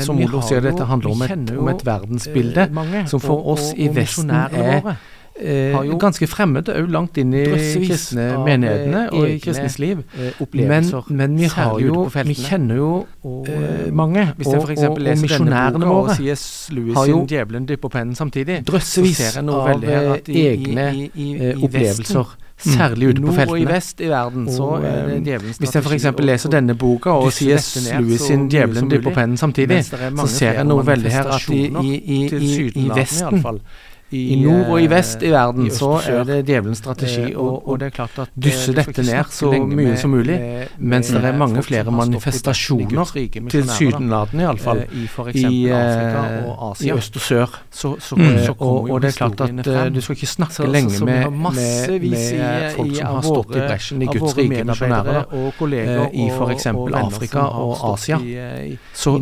Som 0.03 0.21
Olof 0.23 0.47
sier, 0.49 0.63
dette 0.63 0.87
handler 0.89 1.15
om 1.15 1.25
et, 1.25 1.53
om 1.63 1.71
et 1.71 1.85
verdensbilde 1.87 2.67
som 3.11 3.23
for 3.23 3.53
oss 3.53 3.71
i 3.75 3.89
Vesten 3.93 4.32
er 4.33 4.95
Eh, 5.35 5.97
ganske 5.97 6.27
fremmede 6.29 6.75
òg 6.77 6.91
langt 6.93 7.17
inn 7.17 7.31
i 7.33 7.41
kristne 7.49 8.27
menighetene 8.45 9.07
og 9.17 9.23
i 9.25 9.39
kristnes 9.41 9.79
liv. 9.81 10.03
Eh, 10.13 10.43
men, 10.53 10.85
men, 11.09 11.37
vi 11.39 11.47
har 11.49 11.79
jo 11.81 12.03
Vi 12.13 12.35
kjenner 12.37 12.75
jo 12.77 12.91
eh, 13.49 13.89
mange. 13.91 14.27
Hvis 14.37 14.51
jeg 14.53 14.61
f.eks. 14.61 14.83
leser 14.99 15.21
misjonærene 15.25 15.89
våre 15.89 16.13
har 16.99 17.09
jo 17.09 17.23
djevelen 17.25 17.65
dypper 17.65 17.89
pennen 17.89 18.15
samtidig. 18.15 18.61
Drøssevis 18.67 19.37
av 19.41 19.81
eh, 19.81 20.13
egne 20.27 20.85
i, 20.93 21.09
i, 21.15 21.27
i, 21.33 21.53
opplevelser. 21.57 22.35
Særlig 22.63 23.09
ute 23.09 23.21
på 23.23 23.33
feltene. 23.33 23.55
Og 23.55 23.59
i 23.59 23.65
vest 23.65 24.01
i 24.05 24.09
verden, 24.11 24.45
så 24.53 24.67
er 24.85 25.09
det 25.09 25.17
djevelens 25.25 25.57
Hvis 25.59 25.73
jeg 25.73 25.83
f.eks. 25.83 26.05
leser 26.19 26.53
denne 26.53 26.75
boka 26.77 27.17
og 27.17 27.33
C.S. 27.33 27.73
Lewis 27.89 28.21
sin 28.29 28.45
'Djevelen 28.47 28.91
dypper 28.91 29.17
pennen' 29.17 29.37
samtidig, 29.37 29.81
så 29.85 30.27
ser 30.29 30.61
jeg 30.61 30.69
noe 30.69 30.85
veldig 30.85 31.11
her 31.11 31.33
at 31.39 31.49
i, 31.49 31.65
i, 31.81 32.21
i, 32.37 32.69
i 32.85 32.85
Vesten 32.93 33.41
I 34.13 34.35
nord 34.43 34.67
og 34.69 34.81
i 34.83 34.87
vest 34.87 35.23
i 35.25 35.29
verden 35.33 35.65
i 35.65 35.69
så 35.73 35.89
er 36.07 36.23
det 36.27 36.45
djevelens 36.45 36.77
strategi 36.77 37.31
Eh, 37.31 37.37
å 37.39 37.61
og 37.65 37.79
det 37.79 37.91
eh, 38.37 38.41
dysse 38.45 38.73
skal 38.73 38.75
dette 38.75 39.03
ned 39.03 39.25
så 39.33 39.49
mye 39.67 39.97
som 39.97 40.11
mulig, 40.11 40.37
med- 40.39 40.69
mens 40.77 41.09
det 41.09 41.23
er 41.23 41.37
mange 41.37 41.63
flere 41.63 41.87
i 41.87 41.91
manifestasjoner, 41.91 43.05
tilsynelatende 43.49 44.43
iallfall, 44.43 44.77
Eh, 44.83 45.03
I 45.03 45.07
for 45.07 45.27
i, 45.29 45.65
eh, 45.69 46.43
og 46.45 46.77
i 46.81 46.91
øst 46.91 47.15
og 47.15 47.21
sør. 47.21 47.49
Så, 47.71 47.95
så, 47.99 48.15
Mm. 48.15 48.37
så 48.45 48.55
og, 48.59 48.89
og 48.91 49.01
det 49.01 49.07
er 49.13 49.17
klart 49.17 49.41
at 49.41 49.49
eh, 49.49 49.63
frem. 49.63 49.93
du 49.93 50.01
skal 50.01 50.15
ikke 50.15 50.27
snakke 50.27 50.53
Så- 50.53 50.65
lenge 50.71 51.05
med, 51.05 51.31
med, 51.31 51.89
i- 52.03 52.09
med 52.09 52.71
folk 52.75 52.91
i 52.91 52.95
som 52.95 53.05
har 53.05 53.21
stått 53.21 53.55
i 53.55 53.59
bresjen 53.59 54.01
i 54.01 54.05
Guds 54.05 54.37
rike 54.37 54.63
misjonærer. 54.65 55.25
eh, 55.89 56.09
i 56.13 56.29
venner 56.95 57.07
Afrika 57.15 57.39
og 57.39 57.93
Asia. 57.93 58.17
i, 58.19 58.33
eh, 58.35 58.71
i- 58.73 58.77
Så, 58.93 59.17
i 59.17 59.21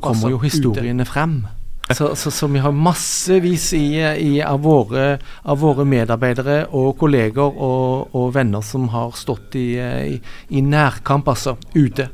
kommer 0.00 0.30
jo 0.30 0.38
historiene 0.38 1.04
frem. 1.04 1.46
Så, 1.94 2.14
så, 2.16 2.30
så 2.30 2.46
vi 2.52 2.62
har 2.64 2.72
massevis 2.72 3.72
i, 3.78 3.86
i, 4.00 4.40
av, 4.42 4.60
våre, 4.64 5.18
av 5.44 5.58
våre 5.62 5.84
medarbeidere 5.88 6.66
og 6.72 6.96
kolleger 7.00 7.42
og, 7.52 8.14
og 8.14 8.32
venner 8.34 8.62
som 8.66 8.88
har 8.94 9.12
stått 9.18 9.56
i, 9.60 9.66
i, 9.78 10.16
i 10.50 10.60
nærkamp, 10.64 11.28
altså, 11.28 11.56
ute. 11.74 12.08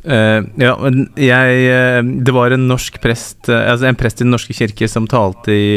Eh, 0.00 0.40
ja, 0.56 0.70
jeg 1.20 1.56
eh, 1.68 1.98
Det 2.24 2.32
var 2.32 2.54
en 2.56 2.62
norsk 2.70 2.94
prest 3.04 3.50
eh, 3.52 3.66
Altså 3.68 3.84
en 3.84 3.98
prest 4.00 4.22
i 4.22 4.24
Den 4.24 4.30
norske 4.32 4.54
kirke 4.56 4.86
som 4.88 5.04
talte 5.04 5.52
i, 5.52 5.74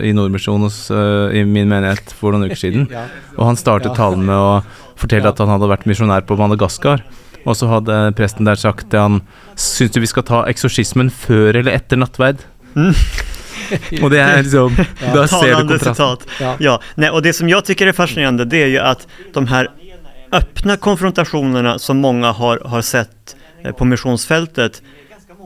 i 0.00 0.14
Nordmisjon 0.16 0.64
hos, 0.64 0.78
eh, 0.88 1.36
i 1.36 1.42
min 1.44 1.68
menighet 1.68 2.14
for 2.16 2.32
noen 2.32 2.48
uker 2.48 2.56
siden. 2.56 2.86
Og 3.36 3.44
han 3.50 3.60
startet 3.60 3.90
Ja. 3.92 3.98
talen 3.98 4.24
med 4.24 4.32
å 4.40 4.62
fortelle 4.96 5.28
Ja. 5.28 5.34
at 5.36 5.44
han 5.44 5.52
hadde 5.52 5.68
vært 5.68 5.84
misjonær 5.84 6.24
på 6.24 6.38
Madagaskar. 6.40 7.04
Og 7.46 7.56
så 7.56 7.68
hadde 7.70 7.96
presten 8.18 8.48
der 8.48 8.58
sagt 8.58 8.90
til 8.90 9.02
han 9.02 9.22
Syns 9.54 9.94
du 9.94 10.02
vi 10.02 10.10
skal 10.10 10.26
ta 10.26 10.42
eksorsismen 10.50 11.10
før 11.14 11.62
eller 11.62 11.78
etter 11.78 12.00
nattverd? 12.00 12.42
Mm. 12.74 12.92
Og 14.02 14.10
det 14.12 14.20
er 14.20 14.42
liksom 14.42 14.74
Da 15.16 15.26
ser 15.30 15.54
du 15.54 15.68
kontrasten. 15.68 16.28
Ja. 16.40 16.56
Ja, 16.60 16.80
nej, 16.94 17.10
och 17.10 17.22
det 17.22 17.32
som 17.32 17.48
jag 17.48 17.64
tycker 17.64 17.86
är 17.86 17.92
fascinerande 17.92 18.44
det 18.44 18.62
är 18.62 18.66
ju 18.66 18.78
att 18.78 19.06
de 19.32 19.46
här 19.46 19.70
öppna 20.32 20.76
konfrontationerna 20.76 21.78
som 21.78 21.96
många 21.96 22.32
har, 22.32 22.58
har 22.64 22.82
sett 22.82 23.36
eh, 23.64 23.72
på 23.72 23.84
missionsfältet 23.84 24.82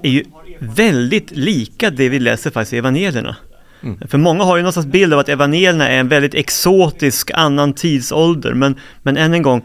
är 0.03 0.11
ju 0.11 0.25
väldigt 0.59 1.31
lika 1.31 1.91
det 1.91 2.09
vi 2.09 2.19
läser 2.19 2.51
faktiskt 2.51 2.73
i 2.73 2.79
evangelierna. 2.79 3.37
Mm. 3.83 4.09
För 4.09 4.19
många 4.19 4.45
har 4.45 4.57
ju 4.57 4.63
någon 4.63 4.73
slags 4.73 4.89
bild 4.89 5.13
av 5.13 5.19
att 5.19 5.29
evangelierna 5.29 5.89
är 5.89 6.01
en 6.01 6.09
väldigt 6.09 6.35
exotisk 6.35 7.31
annan 7.35 7.73
tidsålder, 7.73 8.55
men, 8.55 8.77
men 9.03 9.17
än 9.17 9.35
en 9.35 9.43
gång, 9.43 9.65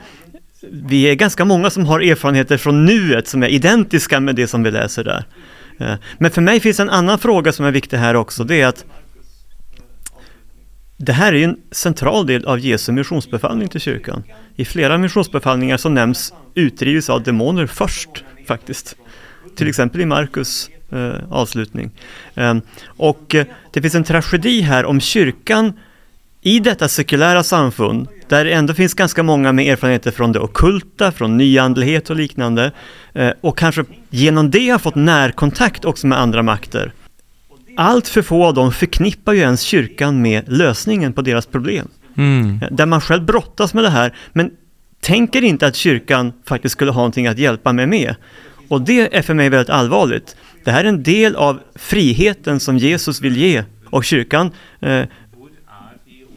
vi 0.71 1.03
är 1.03 1.15
ganska 1.15 1.45
många 1.45 1.69
som 1.69 1.85
har 1.85 1.99
erfarenheter 1.99 2.57
från 2.57 2.85
nuet 2.85 3.27
som 3.27 3.43
är 3.43 3.47
identiska 3.47 4.19
med 4.19 4.35
det 4.35 4.47
som 4.47 4.63
vi 4.63 4.71
läser 4.71 5.03
där. 5.03 5.25
Eh, 5.79 5.93
men 6.17 6.31
för 6.31 6.41
mig 6.41 6.59
finns 6.59 6.79
en 6.79 6.89
annan 6.89 7.19
fråga 7.19 7.51
som 7.51 7.65
är 7.65 7.71
viktig 7.71 7.97
här 7.97 8.15
också, 8.15 8.43
det 8.43 8.61
är 8.61 8.67
att 8.67 8.85
det 10.97 11.13
här 11.13 11.33
är 11.33 11.37
ju 11.37 11.43
en 11.43 11.57
central 11.71 12.25
del 12.27 12.45
av 12.45 12.59
Jesu 12.59 12.91
missionsbefallning 12.91 13.67
till 13.67 13.81
kyrkan. 13.81 14.23
I 14.55 14.65
flera 14.65 14.97
missionsbefallningar 14.97 15.77
så 15.77 15.89
nämns 15.89 16.33
utdrivelse 16.53 17.11
av 17.11 17.23
demoner 17.23 17.67
först 17.67 18.23
faktiskt. 18.47 18.95
Till 19.55 19.67
exempel 19.67 20.01
i 20.01 20.05
Markus 20.05 20.69
eh, 20.91 21.13
avslutning. 21.29 21.91
Eh, 22.35 22.55
och 22.85 23.35
eh, 23.35 23.45
det 23.73 23.81
finns 23.81 23.95
en 23.95 24.03
tragedi 24.03 24.61
här 24.61 24.85
om 24.85 25.01
kyrkan 25.01 25.73
i 26.45 26.59
detta 26.59 26.87
sekulära 26.87 27.43
samfund, 27.43 28.07
där 28.27 28.45
det 28.45 28.51
ändå 28.51 28.73
finns 28.73 28.93
ganska 28.93 29.23
många 29.23 29.51
med 29.51 29.71
erfarenheter 29.73 30.11
från 30.11 30.31
det 30.31 30.39
ockulta, 30.39 31.11
från 31.11 31.37
nyandlighet 31.37 32.09
och 32.09 32.15
liknande, 32.15 32.71
eh, 33.13 33.31
och 33.41 33.57
kanske 33.57 33.83
genom 34.09 34.51
det 34.51 34.69
har 34.69 34.79
fått 34.79 34.95
närkontakt 34.95 35.85
också 35.85 36.07
med 36.07 36.19
andra 36.19 36.43
makter. 36.43 36.93
Allt 37.77 38.07
för 38.07 38.21
få 38.21 38.45
av 38.45 38.53
dem 38.53 38.71
förknippar 38.71 39.33
ju 39.33 39.39
ens 39.39 39.61
kyrkan 39.61 40.21
med 40.21 40.43
lösningen 40.47 41.13
på 41.13 41.21
deras 41.21 41.45
problem. 41.45 41.87
Mm. 42.17 42.59
Eh, 42.61 42.67
Där 42.71 42.85
man 42.85 43.01
själv 43.01 43.25
brottas 43.25 43.73
med 43.73 43.83
det 43.83 43.89
här, 43.89 44.13
men 44.33 44.51
tänker 45.01 45.41
inte 45.41 45.67
att 45.67 45.75
kyrkan 45.75 46.33
faktiskt 46.45 46.73
skulle 46.73 46.91
ha 46.91 46.99
någonting 46.99 47.27
att 47.27 47.39
hjälpa 47.39 47.73
mig 47.73 47.87
med. 47.87 48.15
Och 48.67 48.81
det 48.81 49.17
är 49.17 49.21
för 49.21 49.33
mig 49.33 49.49
väldigt 49.49 49.69
allvarligt. 49.69 50.35
Det 50.63 50.71
här 50.71 50.83
är 50.83 50.89
en 50.89 51.03
del 51.03 51.35
av 51.35 51.59
friheten 51.75 52.59
som 52.59 52.77
Jesus 52.77 53.21
vill 53.21 53.37
ge 53.37 53.63
och 53.89 54.05
kyrkan 54.05 54.51
eh, 54.79 55.01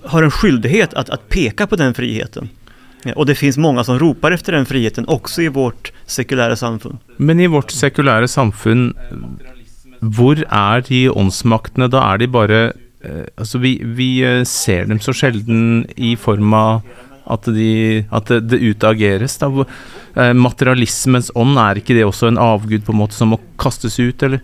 har 0.09 0.23
en 0.23 0.31
skyldighet 0.31 0.95
att, 0.95 1.11
att 1.11 1.29
peka 1.29 1.67
på 1.67 1.77
den 1.77 1.95
friheten. 1.95 2.49
Eh, 3.05 3.12
Och 3.12 3.27
det 3.27 3.35
finns 3.35 3.57
många 3.59 3.85
som 3.85 3.99
ropar 3.99 4.33
efter 4.33 4.53
den 4.53 4.67
friheten 4.67 5.09
också 5.09 5.43
i 5.43 5.49
vårt 5.49 5.93
sekulära 6.07 6.57
samfund. 6.57 6.99
Men 7.17 7.41
i 7.41 7.47
vårt 7.47 7.71
sekulære 7.71 8.29
samfunn, 8.29 8.95
hvor 10.00 10.38
er 10.47 10.85
de 10.88 11.09
åndsmaktene? 11.11 11.88
Da 11.91 12.03
er 12.12 12.19
de 12.19 12.29
bare 12.31 12.61
eh, 13.05 13.27
Altså, 13.37 13.59
vi, 13.59 13.79
vi 13.85 14.21
eh, 14.27 14.45
ser 14.45 14.87
dem 14.87 15.00
så 15.00 15.12
sjelden 15.12 15.87
i 15.97 16.17
form 16.17 16.55
av 16.55 16.83
at, 17.29 17.45
de, 17.53 18.05
at 18.11 18.31
det, 18.31 18.41
det 18.49 18.59
utageres. 18.62 19.38
Da. 19.38 19.50
Eh, 20.17 20.33
materialismens 20.35 21.31
ånd, 21.35 21.59
er 21.59 21.81
ikke 21.83 21.97
det 21.99 22.07
også 22.07 22.31
en 22.31 22.38
avgud 22.41 22.87
på 22.87 22.95
måte 22.97 23.15
som 23.19 23.35
må 23.35 23.41
kastes 23.61 23.99
ut, 24.00 24.23
eller? 24.23 24.41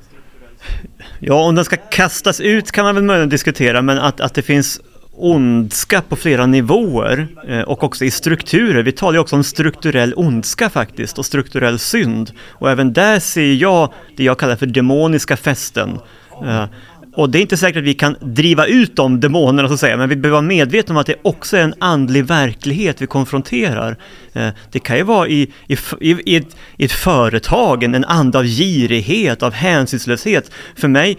Ja, 1.21 1.35
om 1.35 1.55
den 1.55 1.65
ska 1.65 1.77
kastas 1.77 2.41
ut 2.41 2.73
kan 2.73 2.85
man 2.85 2.95
väl 2.95 3.05
möjligen 3.05 3.29
diskutera, 3.29 3.83
men 3.83 3.99
att, 3.99 4.21
att 4.21 4.35
det 4.35 4.43
finns 4.43 4.81
ondska 5.17 6.01
på 6.01 6.17
flera 6.17 6.47
nivåer 6.47 7.27
eh, 7.49 7.61
och 7.61 7.85
också 7.85 8.05
i 8.05 8.11
strukturer. 8.11 8.83
Vi 8.83 8.93
talar 8.93 9.13
ju 9.13 9.19
också 9.19 9.37
om 9.37 9.45
strukturell 9.45 10.15
ondska 10.17 10.71
faktiskt 10.71 11.19
och 11.19 11.27
strukturell 11.27 11.79
synd. 11.79 12.31
Och 12.51 12.71
även 12.71 12.93
där 12.93 13.21
ser 13.21 13.53
jag 13.53 13.93
det 14.17 14.25
jag 14.25 14.39
kallar 14.39 14.57
för 14.57 14.67
demoniska 14.67 15.37
fästen. 15.37 15.99
Eh, 16.45 16.65
och 17.17 17.31
det 17.31 17.39
är 17.39 17.43
inte 17.43 17.57
säkert 17.57 17.79
att 17.79 17.85
vi 17.85 17.95
kan 17.95 18.17
driva 18.21 18.67
ut 18.67 18.97
de 18.97 19.21
demonerna 19.21 19.69
så 19.69 19.75
att 19.75 19.81
säga, 19.81 19.97
men 19.97 20.09
vi 20.09 20.17
behöver 20.17 20.37
vara 20.37 20.49
medvetna 20.49 20.95
om 20.95 20.97
att 20.97 21.07
det 21.07 21.17
också 21.23 21.57
är 21.57 21.63
en 21.63 21.75
andlig 21.79 22.25
verklighet 22.25 23.03
vi 23.03 23.07
konfronterar. 23.07 23.97
Eh, 24.33 24.49
det 24.73 24.79
kan 24.79 24.97
ju 24.97 25.03
vara 25.03 25.29
i, 25.29 25.53
i, 25.67 25.77
i, 26.01 26.11
i, 26.25 26.37
ett, 26.37 26.57
i 26.77 26.85
ett 26.85 26.93
företag, 26.93 27.83
en, 27.83 27.95
en 27.95 28.05
ande 28.05 28.39
av 28.39 28.45
girighet, 28.45 29.43
av 29.43 29.53
hänsynslöshet. 29.53 30.51
För 30.77 30.89
mig, 30.89 31.19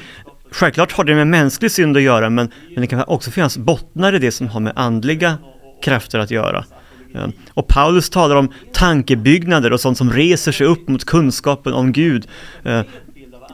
självklart 0.55 0.91
har 0.91 1.03
det 1.03 1.15
med 1.15 1.27
mänsklig 1.27 1.71
synd 1.71 1.97
att 1.97 2.03
göra, 2.03 2.29
men, 2.29 2.51
men 2.73 2.81
det 2.81 2.87
kan 2.87 3.03
också 3.07 3.31
finnas 3.31 3.57
bottnar 3.57 4.13
i 4.13 4.19
det 4.19 4.31
som 4.31 4.47
har 4.47 4.59
med 4.59 4.73
andliga 4.75 5.37
krafter 5.83 6.19
att 6.19 6.31
göra. 6.31 6.65
Ehm, 7.15 7.31
och 7.53 7.67
Paulus 7.67 8.09
talar 8.09 8.35
om 8.35 8.53
tankebyggnader 8.73 9.73
och 9.73 9.79
sånt 9.79 9.97
som 9.97 10.11
reser 10.11 10.51
sig 10.51 10.67
upp 10.67 10.87
mot 10.87 11.05
kunskapen 11.05 11.73
om 11.73 11.91
Gud. 11.91 12.27
Ehm, 12.63 12.83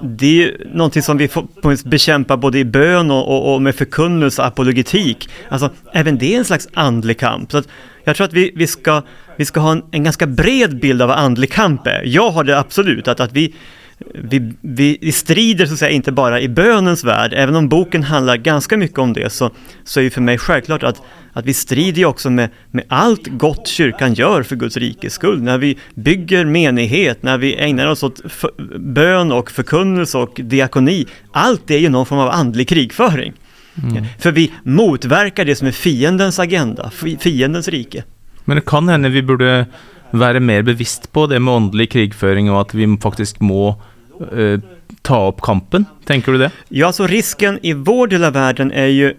det 0.03 0.43
är 0.43 0.67
någonting 0.74 1.01
som 1.01 1.17
vi 1.17 1.27
får 1.27 1.89
bekämpa 1.89 2.38
både 2.38 2.60
i 2.60 2.65
bön 2.65 3.12
och, 3.12 3.27
och, 3.27 3.53
och 3.53 3.62
med 3.62 3.75
förkunnelse 3.75 4.41
och 4.41 4.48
apologetik. 4.48 5.29
Alltså, 5.50 5.70
även 5.93 6.17
det 6.17 6.34
är 6.34 6.38
en 6.38 6.46
slags 6.46 6.67
andlig 6.74 7.20
kamp. 7.20 7.51
Så 7.51 7.58
att 7.58 7.67
jag 8.03 8.15
tror 8.15 8.27
att 8.27 8.34
vi, 8.34 8.51
vi, 8.55 8.67
ska, 8.67 9.01
vi 9.38 9.46
ska 9.46 9.60
ha 9.60 9.72
en, 9.72 9.84
en 9.91 10.03
ganska 10.03 10.27
bred 10.27 10.79
bild 10.79 11.01
av 11.01 11.08
vad 11.08 11.17
andlig 11.17 11.51
kamp 11.51 11.88
är. 11.88 12.03
Jag 12.05 12.31
har 12.31 12.43
det 12.43 12.60
absolut, 12.60 13.08
att, 13.08 13.20
att 13.20 13.34
vi, 13.34 13.53
vi, 14.13 14.53
vi, 14.62 15.12
strider 15.12 15.65
så 15.65 15.74
att 15.74 15.79
säga 15.79 15.91
inte 15.91 16.12
bara 16.12 16.41
i 16.41 16.48
bönens 16.50 17.03
värld, 17.03 17.34
även 17.36 17.55
om 17.55 17.70
boken 17.70 18.03
handlar 18.03 18.38
ganska 18.38 18.77
mycket 18.77 19.00
om 19.00 19.13
det, 19.13 19.29
så, 19.29 19.50
så 19.84 20.00
är 20.00 20.03
det 20.03 20.10
för 20.10 20.22
mig 20.22 20.38
självklart 20.38 20.84
att, 20.84 21.01
att 21.34 21.46
vi 21.46 21.53
strider 21.53 22.00
ju 22.00 22.05
också 22.05 22.29
med, 22.29 22.50
med 22.72 22.84
allt 22.88 23.27
gott 23.27 23.67
kyrkan 23.67 24.13
gör 24.13 24.43
för 24.43 24.55
Guds 24.55 24.77
rikes 24.77 25.13
skull. 25.13 25.41
När 25.41 25.58
vi 25.58 25.77
bygger 25.96 26.46
menighet, 26.46 27.24
när 27.24 27.38
vi 27.38 27.55
ägnar 27.55 27.88
oss 27.88 28.03
åt 28.03 28.22
för, 28.25 28.51
bön 28.79 29.31
och 29.31 29.51
förkunnelse 29.51 30.17
och 30.17 30.41
diakoni, 30.43 31.05
allt 31.31 31.62
det 31.67 31.75
är 31.75 31.79
ju 31.79 31.89
någon 31.89 32.05
form 32.05 32.20
av 32.20 32.29
andlig 32.29 32.67
krigföring. 32.67 33.34
För 34.20 34.31
vi 34.31 34.51
motverkar 34.63 35.46
det 35.46 35.55
som 35.55 35.67
är 35.67 35.72
fiendens 35.72 36.39
agenda, 36.39 36.91
fi- 36.93 37.17
fiendens 37.17 37.67
rike. 37.67 38.03
Men 38.46 38.55
det 38.55 38.65
kan 38.65 38.89
hende 38.89 39.10
vi 39.10 39.22
burde 39.22 39.65
være 40.12 40.39
mer 40.39 40.62
bevisst 40.62 41.12
på 41.12 41.27
det 41.27 41.39
med 41.39 41.53
åndelig 41.53 41.89
krigføring, 41.91 42.50
og 42.51 42.60
at 42.65 42.75
vi 42.75 42.88
faktisk 43.01 43.39
må 43.39 43.81
eh, 44.37 44.59
ta 45.01 45.27
opp 45.27 45.41
kampen. 45.41 45.85
Tenker 46.05 46.31
du 46.31 46.37
det? 46.37 46.51
Ja, 46.69 46.91
så 46.91 47.07
risken 47.07 47.59
i 47.61 47.73
vår 47.73 48.07
del 48.07 48.23
av 48.23 48.33
världen 48.33 48.71
är 48.71 48.85
ju 48.87 49.13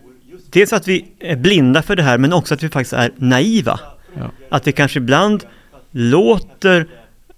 dels 0.50 0.72
att 0.72 0.88
vi 0.88 1.04
är 1.20 1.36
blinda 1.36 1.82
för 1.82 1.96
det 1.96 2.02
här, 2.02 2.18
men 2.18 2.32
också 2.32 2.54
att 2.54 2.62
vi 2.62 2.68
faktiskt 2.68 2.92
är 2.92 3.10
naiva. 3.16 3.80
Ja. 4.14 4.30
Att 4.50 4.66
vi 4.66 4.72
kanske 4.72 4.98
ibland 4.98 5.44
låter 5.90 6.86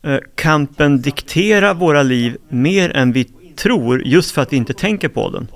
eh, 0.02 0.18
kampen 0.34 1.02
diktera 1.02 1.74
våra 1.74 2.02
liv 2.02 2.36
mer 2.48 2.96
än 2.96 3.12
vi 3.12 3.24
tror, 3.56 4.02
just 4.06 4.30
för 4.30 4.42
att 4.42 4.52
vi 4.52 4.56
inte 4.56 4.72
tänker 4.74 5.08
på 5.08 5.30
den. 5.30 5.48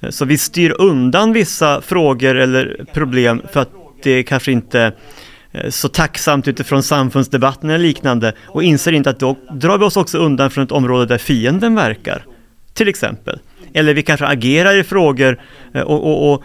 Eh, 0.00 0.10
Så 0.10 0.24
vi 0.24 0.38
styr 0.38 0.74
undan 0.78 1.32
vissa 1.32 1.80
frågor 1.80 2.34
eller 2.36 2.84
problem 2.92 3.42
för 3.52 3.60
att 3.60 3.70
det 4.02 4.22
kanske 4.22 4.52
inte 4.52 4.92
så 5.68 5.88
tacksamt 5.88 6.48
utifrån 6.48 6.82
samfundsdebatten 6.82 7.70
eller 7.70 7.84
liknande 7.84 8.32
och 8.46 8.62
inser 8.62 8.92
inte 8.92 9.10
att 9.10 9.18
då 9.18 9.36
drar 9.50 9.78
vi 9.78 9.84
oss 9.84 9.96
också 9.96 10.18
undan 10.18 10.50
från 10.50 10.64
ett 10.64 10.72
område 10.72 11.06
där 11.06 11.18
fienden 11.18 11.74
verkar. 11.74 12.24
Till 12.74 12.88
exempel. 12.88 13.38
Eller 13.74 13.94
vi 13.94 14.02
kanske 14.02 14.26
agerar 14.26 14.76
i 14.76 14.84
frågor 14.84 15.40
eh, 15.74 15.82
och, 15.82 16.04
och, 16.04 16.32
och, 16.32 16.42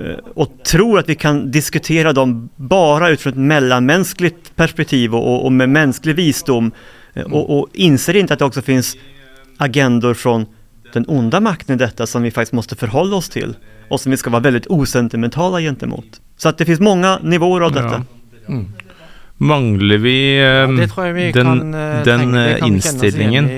eh, 0.00 0.16
och 0.34 0.64
tror 0.64 0.98
att 0.98 1.08
vi 1.08 1.14
kan 1.14 1.50
diskutera 1.50 2.12
dem 2.12 2.48
bara 2.56 3.08
utifrån 3.08 3.32
ett 3.32 3.38
mellanmänskligt 3.38 4.56
perspektiv 4.56 5.14
och, 5.14 5.44
och, 5.44 5.52
med 5.52 5.68
mänsklig 5.68 6.14
visdom 6.14 6.72
eh, 7.14 7.24
och, 7.24 7.58
och 7.58 7.68
inser 7.72 8.16
inte 8.16 8.32
att 8.32 8.38
det 8.38 8.44
också 8.44 8.62
finns 8.62 8.96
agendor 9.56 10.14
från 10.14 10.46
den 10.92 11.04
onda 11.08 11.40
makten 11.40 11.74
i 11.74 11.78
detta 11.78 12.06
som 12.06 12.22
vi 12.22 12.30
faktiskt 12.30 12.52
måste 12.52 12.76
förhålla 12.76 13.16
oss 13.16 13.28
till. 13.28 13.56
och 13.88 14.00
som 14.00 14.10
vi 14.10 14.16
ska 14.16 14.30
vara 14.30 14.42
väldigt 14.42 14.66
osentimentala 14.66 15.60
gentemot. 15.60 16.20
Så 16.36 16.48
att 16.48 16.58
det 16.58 16.64
finns 16.64 16.80
många 16.80 17.18
nivåer 17.22 17.60
av 17.60 17.72
detta. 17.72 18.04
Ja. 18.10 18.15
Mm. 18.48 18.66
Mangler 19.36 19.98
vi 20.00 20.16
Ja, 20.38 20.62
eh, 20.64 21.12
vi 21.12 21.32
den, 21.32 21.74
eh, 21.74 22.02
den 22.04 22.34
eh, 22.34 22.62
innstillingen? 22.64 23.50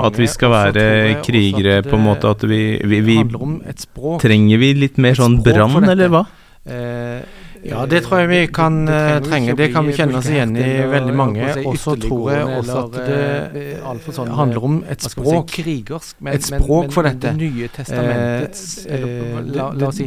At 0.00 0.16
vi 0.16 0.26
skal 0.26 0.50
være 0.50 0.84
krigere, 1.22 1.82
på 1.84 1.96
en 1.98 2.04
måte 2.06 2.30
at 2.32 2.44
vi, 2.48 2.80
vi, 2.80 3.00
vi. 3.04 3.18
Trenger 4.22 4.62
vi 4.62 4.72
litt 4.74 4.96
mer 4.96 5.18
sånn 5.18 5.42
brann, 5.44 5.84
eller 5.84 6.08
hva? 6.14 6.24
Eh, 6.64 7.20
ja, 7.64 7.86
det 7.86 8.02
tror 8.04 8.18
jeg 8.22 8.28
vi 8.28 8.40
kan 8.54 8.88
eh, 8.88 9.18
trenge. 9.24 9.54
Det 9.58 9.72
kan 9.72 9.86
vi 9.86 9.92
kjenne 9.96 10.18
oss 10.20 10.28
igjen 10.30 10.56
i 10.56 10.68
veldig 10.88 11.14
mange. 11.16 11.48
Og 11.66 11.78
så 11.80 11.94
tror 12.00 12.30
jeg 12.32 12.44
også 12.58 12.78
at 12.84 12.96
det 13.08 14.28
handler 14.38 14.64
om 14.64 14.84
et 14.88 15.02
språk. 15.02 15.58
Et 15.58 16.44
språk 16.44 16.92
for 16.94 17.02
dette. 17.08 17.34
Eh, 18.88 19.38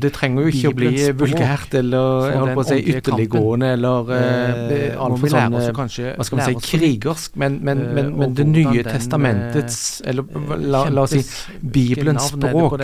det 0.02 0.14
trenger 0.16 0.42
jo 0.42 0.54
ikke 0.54 0.72
å 0.72 0.76
bli 0.78 0.92
vulgært 1.18 1.76
eller 1.82 2.30
jeg 2.32 2.40
holdt 2.42 2.56
på 2.58 2.64
å 2.64 2.68
si 2.70 2.80
ytterliggående 2.96 3.72
eller 3.78 4.12
eh, 4.18 4.96
altfor 5.02 5.34
sånn 5.34 5.58
eh, 5.60 5.70
Hva 5.72 6.28
skal 6.28 6.42
man 6.42 6.46
si 6.48 6.56
krigersk, 6.72 7.38
men, 7.42 7.60
men, 7.66 7.84
men, 7.96 8.12
men 8.18 8.36
Det 8.38 8.48
nye 8.48 8.84
testamentets 8.88 10.02
Eller 10.08 10.24
la, 10.62 10.86
la 10.94 11.06
oss 11.06 11.16
si 11.16 11.24
Bibelens 11.62 12.32
språk 12.32 12.78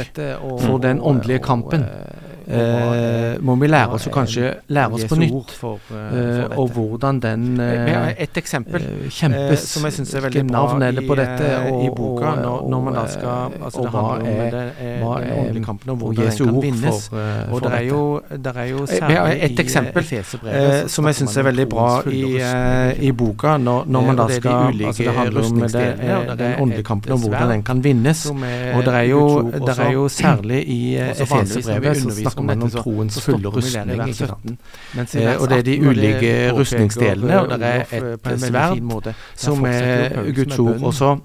for 0.63 0.77
den 0.83 1.00
åndelige 1.01 1.41
kampen. 1.45 1.86
Eh, 2.48 3.38
må 3.44 3.56
vi 3.60 3.68
lære 3.68 3.98
oss 3.98 4.08
å 4.08 4.12
kanskje 4.13 4.54
lære 4.72 4.96
oss 4.96 5.04
på 5.10 5.18
nytt. 5.20 5.56
Eh, 5.92 6.58
og 6.58 6.70
hvordan 6.72 7.20
den 7.20 7.60
eh, 7.60 8.13
Et 8.24 8.38
eksempel 8.39 8.82
eh, 8.82 9.10
kjempes. 9.12 9.66
som 9.68 9.84
jeg 9.84 9.94
syns 9.98 10.13
er 10.16 10.24
veldig 10.27 10.44
bra 10.48 10.62
det 10.80 11.04
på 11.08 11.13
i, 11.13 11.20
dette, 11.20 11.50
eh, 11.50 11.68
og, 11.72 11.82
i 11.84 11.89
boka, 11.98 12.36
når, 12.39 12.63
når 12.72 12.86
man 12.86 12.94
da 12.94 13.06
skal 13.12 13.58
altså 13.60 13.84
Det 13.84 13.92
hva 13.92 14.04
handler 14.08 14.32
om 14.32 14.51
det, 14.56 14.62
er, 14.80 15.04
den 15.27 15.34
åndelige 15.42 15.66
kampen, 15.66 15.92
og 15.92 15.98
hvordan 15.98 16.24
den 16.24 16.48
kan 16.48 16.62
vinnes. 16.63 17.10
for, 17.10 17.20
eh, 17.20 17.51
Og 17.51 17.60
for 17.60 17.68
det 17.68 17.74
er 17.74 17.86
jo, 17.89 18.22
der 18.48 18.62
er 18.63 18.70
jo 18.72 18.77
Eh, 18.88 18.94
særlig 18.94 19.44
et 19.44 19.51
i 19.51 19.62
eksempel, 19.66 20.04
Eh, 20.48 20.88
som 20.88 21.06
jeg 21.10 21.16
snakker 21.16 21.32
syns 21.34 21.38
er 21.38 21.44
veldig 21.50 21.68
bra 21.70 21.88
i, 22.08 22.22
eh, 22.39 23.04
i 23.10 23.12
boka, 23.12 23.58
når, 23.58 23.86
når 23.88 24.01
Eh, 24.01 24.08
man 24.08 24.16
da 24.16 24.27
skal 24.27 24.86
altså 24.88 25.04
Det 25.04 25.13
handler 25.16 25.51
om 25.51 25.60
det, 25.60 25.86
eh, 26.00 26.36
den 26.38 26.56
åndelige 26.62 26.84
kampen, 26.84 27.12
og 27.12 27.20
hvordan 27.20 27.50
den 27.50 27.63
kan 27.63 27.84
vinnes. 27.84 28.18
som 28.18 28.38
Og 28.75 28.86
det 28.86 28.94
er 28.94 29.08
jo, 29.12 29.51
det 29.51 29.80
er 29.80 29.92
jo 29.92 30.08
særlig 30.08 30.63
i 30.68 30.96
eh, 30.96 31.10
Efeserbrevet 31.10 31.98
så 31.98 32.08
underviser 32.08 32.37
snakker 32.38 32.39
om 32.39 32.46
man 32.46 32.62
om 32.63 32.70
så- 32.70 32.82
troens 32.84 33.13
så 33.13 33.22
fulle 33.22 33.48
i 33.48 33.51
rustning. 33.56 33.98
vers 33.98 34.08
ikke 34.08 34.27
sant? 34.27 34.44
17. 34.46 34.58
Mens 34.96 35.15
i 35.15 35.17
Eh, 35.17 35.25
vers 35.25 35.41
og 35.41 35.50
det 35.50 35.58
er 35.58 35.62
de 35.62 35.72
18, 35.72 35.84
når 35.86 35.94
det 35.94 35.98
ulike 35.98 36.51
rustningsdelene, 36.60 37.39
og 37.41 37.50
det 37.50 37.67
er 37.67 37.84
eh, 37.91 38.34
et 38.34 38.39
sverd 38.39 39.13
som 39.36 39.65
er 39.65 40.32
Guds 40.36 40.60
ord. 40.60 40.82
Og 40.84 40.94
så, 40.94 41.17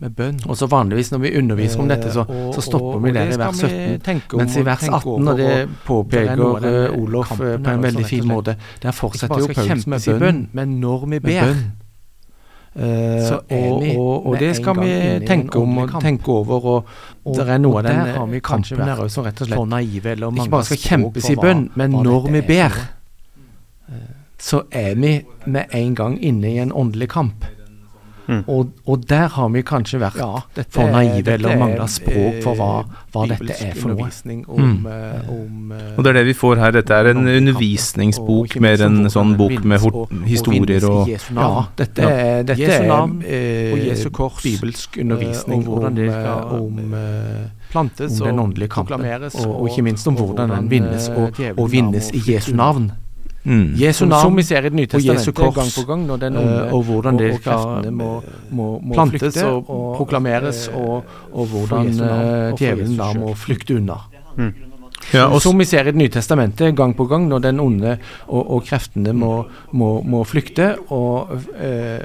Med 0.00 0.10
bønn. 0.16 0.40
og 0.48 0.56
så 0.56 0.66
vanligvis 0.66 1.12
når 1.12 1.18
vi 1.18 1.36
underviser 1.38 1.80
om 1.80 1.88
dette, 1.88 2.12
så, 2.12 2.24
Eh, 2.28 2.52
så 2.54 2.60
stopper 2.60 2.98
vi 2.98 3.10
der 3.12 3.24
i 3.32 3.36
vers 3.38 3.62
vi 3.62 3.68
17. 3.68 4.00
tenke 4.00 4.34
om 4.34 4.40
Mens 4.40 4.56
i 4.56 4.62
vers 4.64 4.80
tenke 4.80 4.94
18, 4.96 5.08
over, 5.08 5.30
og 5.32 5.38
det 5.38 5.46
er 5.52 5.66
påpeker 5.86 6.64
eh, 6.64 6.84
eh, 6.84 7.02
Olof 7.02 7.32
eh, 7.40 7.58
på 7.58 7.70
en 7.70 7.82
veldig 7.82 8.04
fin 8.06 8.26
måte, 8.28 8.56
der 8.82 8.90
fortsetter 8.92 9.38
jo 9.38 9.46
Paulus 9.54 9.86
med 9.86 10.18
bønn. 10.20 10.48
men 10.52 10.68
når 10.80 11.06
vi 11.06 11.18
ber, 11.20 11.54
Eh, 12.76 13.30
er 13.48 13.70
og, 13.72 13.84
og, 13.96 14.26
og 14.26 14.38
det 14.38 14.50
skal 14.56 14.76
vi 14.82 14.90
tenke 15.26 15.56
om 15.58 15.78
og 15.78 15.94
tenke 16.02 16.28
over. 16.28 16.64
Og, 16.66 16.84
Og- 17.24 17.34
det 17.38 17.48
er 17.48 17.58
noe 17.58 17.78
av 17.80 17.84
den 17.86 18.02
der 18.04 18.18
eh, 18.36 18.40
kampen 18.44 18.82
her 18.84 19.00
også, 19.06 19.24
rett 19.24 19.40
og 19.40 19.48
slett. 19.48 19.68
naive 19.68 20.10
eller 20.12 20.30
Ikke 20.36 20.50
bare 20.50 20.64
skal 20.68 20.76
kjempes 20.76 21.30
i 21.30 21.36
bønn, 21.40 21.70
men 21.74 21.90
når 21.90 22.28
vi 22.30 22.38
er 22.38 22.46
ber, 22.50 22.76
noe. 23.88 24.00
så 24.38 24.62
er 24.70 24.94
vi 24.94 25.24
med 25.46 25.64
en 25.72 25.94
gang 25.94 26.18
inne 26.22 26.50
i 26.52 26.58
en 26.58 26.72
åndelig 26.72 27.08
kamp. 27.08 27.44
Mm. 28.28 28.40
Og, 28.50 28.70
og 28.90 29.04
der 29.06 29.28
har 29.28 29.48
vi 29.54 29.60
kanskje 29.62 30.00
vært 30.02 30.16
Ja, 30.18 30.40
dette 30.56 30.72
for 30.74 30.90
naive 30.90 31.22
dette 31.22 31.34
eller 31.36 31.50
er, 31.54 31.58
mangler 31.60 31.86
språk 31.86 32.40
for 32.42 32.54
hva, 32.58 32.70
hva 33.14 33.22
eh, 33.22 33.28
dette 33.28 33.38
bibelsk 33.38 33.62
er 33.68 33.74
for 33.78 33.88
noe. 33.92 34.08
om, 34.48 34.62
Mm. 34.66 34.86
eh, 34.86 35.30
om 35.30 35.72
eh, 35.72 35.92
Og 35.96 36.02
det 36.04 36.10
er 36.10 36.18
det 36.18 36.24
vi 36.26 36.34
får 36.34 36.56
her. 36.58 36.70
Dette 36.72 36.90
er 36.98 37.06
en 37.12 37.22
og 37.22 37.36
undervisningsbok 37.36 38.56
mer 38.60 38.82
enn 38.86 39.06
sånn 39.12 39.36
bok 39.38 39.62
med 39.64 39.78
og- 39.78 39.92
hor- 39.92 40.00
og 40.02 40.08
vinnes 40.10 40.26
historier 40.26 40.84
og 40.90 41.06
Jesu 41.08 41.34
Ja, 41.34 41.64
dette 41.76 42.02
Ja. 42.02 42.08
er, 42.10 42.42
dette 42.42 42.60
Jesu 42.60 42.82
er 42.82 42.88
navn 42.88 43.22
eh, 43.24 43.72
og 43.72 43.78
Jesu 43.86 44.10
kors, 44.10 44.42
bibelsk 44.42 44.98
undervisning 44.98 45.66
og 45.68 45.78
hvordan 45.78 45.92
om, 45.92 45.94
det 45.94 46.10
om 46.60 46.94
plantes 47.70 48.20
om 48.20 48.26
den 48.26 48.38
og 48.38 48.44
åndelige 48.48 48.68
kampen, 48.68 49.00
og, 49.46 49.60
og 49.60 49.68
ikke 49.68 49.82
minst 49.82 50.06
om 50.08 50.16
og 50.16 50.26
hvordan 50.34 50.50
den 50.50 50.70
vinnes, 50.70 51.08
og, 51.08 51.32
og 51.56 51.70
vinnes 51.72 52.10
i 52.12 52.22
Jesu 52.32 52.54
navn. 52.54 52.90
Mm. 53.46 53.66
Jesu 53.80 54.04
navn 54.06 54.28
som 54.28 54.36
vi 54.36 54.44
ser 54.46 54.66
i 54.66 54.70
Det 54.70 54.76
nye 54.76 54.90
og 55.30 55.38
testamentet 55.38 55.50
gang 55.56 55.72
på 55.72 55.86
gang, 55.88 56.04
når 56.10 56.22
den 56.24 56.38
onde 56.42 56.60
og 56.76 56.84
hvordan 56.90 57.20
det 57.20 57.30
og, 57.30 57.36
og 57.36 57.42
skal 57.42 57.64
kreftene 57.64 57.96
må, 57.96 58.12
må, 58.50 58.68
må 58.82 58.98
plantes 58.98 59.38
flykte, 59.38 59.48
og 59.48 59.96
proklameres, 59.96 60.66
eh, 60.68 60.78
og, 60.80 61.18
og 61.32 61.52
hvordan 61.52 61.92
navn 61.96 62.14
og 62.52 62.60
djevelen 62.60 62.96
Jesus 62.96 63.00
da 63.00 63.12
må 63.16 63.34
flykte 63.38 63.78
unna. 63.78 64.00
Ja, 65.14 65.28
og 65.30 65.38
Som 65.42 65.58
vi 65.58 65.64
ser 65.68 65.86
i 65.86 65.92
Det 65.94 66.00
nye 66.00 66.10
testamentet 66.10 66.74
gang 66.76 66.94
på 66.96 67.06
gang, 67.06 67.28
når 67.30 67.44
den 67.44 67.60
onde 67.62 67.98
og, 68.26 68.42
og 68.56 68.64
kreftene 68.66 69.12
må, 69.14 69.44
må, 69.72 70.00
må 70.02 70.24
flykte 70.26 70.74
og 70.90 71.36
eh, 71.62 72.02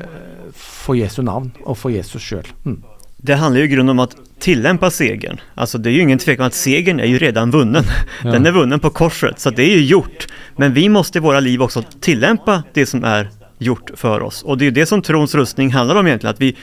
for 0.54 1.00
Jesu 1.00 1.22
navn 1.26 1.52
og 1.66 1.78
for 1.78 1.94
Jesus 1.94 2.22
sjøl. 2.22 2.48
Mm. 2.64 2.84
Det 3.24 3.36
handlar 3.36 3.60
ju 3.60 3.66
i 3.66 3.68
grunden 3.68 3.90
om 3.90 4.00
att 4.00 4.16
tillämpa 4.42 4.92
segern. 4.92 5.40
Alltså 5.56 5.78
det 5.78 5.90
är 5.90 5.92
ju 5.92 6.02
ingen 6.02 6.20
tvekan 6.20 6.46
att 6.46 6.54
segern 6.54 7.00
är 7.00 7.06
ju 7.06 7.18
redan 7.18 7.52
vunnen. 7.52 7.84
Den 8.24 8.46
är 8.46 8.52
vunnen 8.52 8.80
på 8.80 8.90
korset, 8.90 9.40
så 9.40 9.50
det 9.50 9.64
är 9.64 9.76
ju 9.76 9.86
gjort. 9.86 10.28
Men 10.56 10.74
vi 10.74 10.90
måste 10.90 11.18
i 11.18 11.22
våra 11.22 11.40
liv 11.40 11.62
också 11.62 11.84
tillämpa 12.00 12.64
det 12.74 12.86
som 12.86 13.04
är 13.04 13.30
gjort 13.58 13.92
för 13.96 14.22
oss. 14.22 14.44
Och 14.44 14.58
det 14.58 14.64
är 14.64 14.66
ju 14.66 14.72
det 14.72 14.86
som 14.86 15.02
trons 15.02 15.36
rustning 15.36 15.72
handlar 15.72 15.96
om 15.96 16.08
egentligen, 16.08 16.34
att 16.34 16.42
vi 16.42 16.56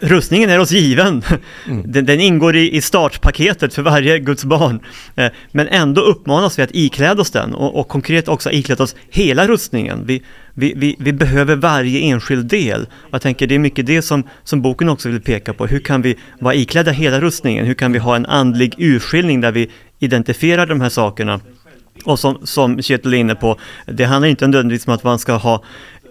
Rustningen 0.00 0.50
är 0.50 0.58
oss 0.60 0.70
given. 0.70 1.22
Den, 1.84 2.06
den 2.06 2.20
ingår 2.20 2.56
i, 2.56 2.76
i 2.76 2.80
startpaketet 2.80 3.74
för 3.74 3.82
varje 3.82 4.18
Guds 4.18 4.44
barn. 4.44 4.80
Eh, 5.16 5.30
Men 5.52 5.68
ändå 5.68 6.00
uppmanas 6.02 6.58
vi 6.58 6.62
att 6.62 6.74
ikläda 6.74 7.22
oss 7.22 7.30
den 7.30 7.54
och, 7.54 7.80
och 7.80 7.88
konkret 7.88 8.28
också 8.28 8.50
ikläda 8.50 8.84
oss 8.84 8.96
hela 9.10 9.46
rustningen. 9.46 10.06
Vi, 10.06 10.22
vi, 10.54 10.72
vi, 10.76 10.96
vi 10.98 11.12
behöver 11.12 11.56
varje 11.56 12.00
enskild 12.00 12.46
del. 12.46 12.86
Jag 13.10 13.22
tänker 13.22 13.46
det 13.46 13.54
är 13.54 13.58
mycket 13.58 13.86
det 13.86 14.02
som, 14.02 14.22
som 14.44 14.62
boken 14.62 14.88
också 14.88 15.08
vill 15.08 15.20
peka 15.20 15.54
på. 15.54 15.66
Hur 15.66 15.78
kan 15.80 16.02
vi 16.02 16.16
vara 16.38 16.54
iklädda 16.54 16.90
hela 16.90 17.20
rustningen? 17.20 17.66
Hur 17.66 17.74
kan 17.74 17.92
vi 17.92 17.98
ha 17.98 18.16
en 18.16 18.26
andlig 18.26 18.74
urskiljning 18.78 19.40
där 19.40 19.52
vi 19.52 19.70
identifierar 19.98 20.66
de 20.66 20.80
här 20.80 20.88
sakerna? 20.88 21.40
Och 22.04 22.18
som, 22.18 22.46
som 22.46 22.82
Kjetil 22.82 23.14
är 23.14 23.18
inne 23.18 23.34
på, 23.34 23.58
det 23.86 24.04
handlar 24.04 24.28
inte 24.28 24.46
nödvändigtvis 24.46 24.86
om 24.86 24.94
att 24.94 25.04
man 25.04 25.18
ska 25.18 25.32
ha 25.32 25.64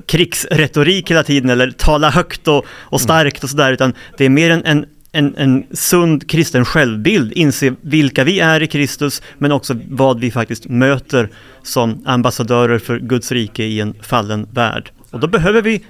krigsretorik 0.05 1.11
hela 1.11 1.23
tiden 1.23 1.49
eller 1.49 1.71
tala 1.71 2.09
högt 2.09 2.47
och, 2.47 2.65
och 2.69 3.01
starkt 3.01 3.43
och 3.43 3.49
sådär, 3.49 3.71
utan 3.71 3.93
det 4.17 4.25
är 4.25 4.29
mer 4.29 4.51
en, 4.51 4.65
en, 4.65 4.85
en, 5.15 5.35
en 5.37 5.63
sund 5.71 6.29
kristen 6.29 6.65
självbild, 6.65 7.31
inse 7.31 7.75
vilka 7.81 8.23
vi 8.23 8.39
är 8.39 8.63
i 8.63 8.67
Kristus, 8.67 9.21
men 9.37 9.51
också 9.51 9.75
vad 9.89 10.19
vi 10.19 10.31
faktiskt 10.31 10.69
möter 10.69 11.29
som 11.63 12.03
ambassadörer 12.05 12.79
för 12.79 12.99
Guds 12.99 13.31
rike 13.31 13.63
i 13.63 13.79
en 13.79 13.93
fallen 14.01 14.47
värld. 14.51 14.91
Och 15.11 15.19
då 15.19 15.27
behöver 15.27 15.61
vi 15.61 15.85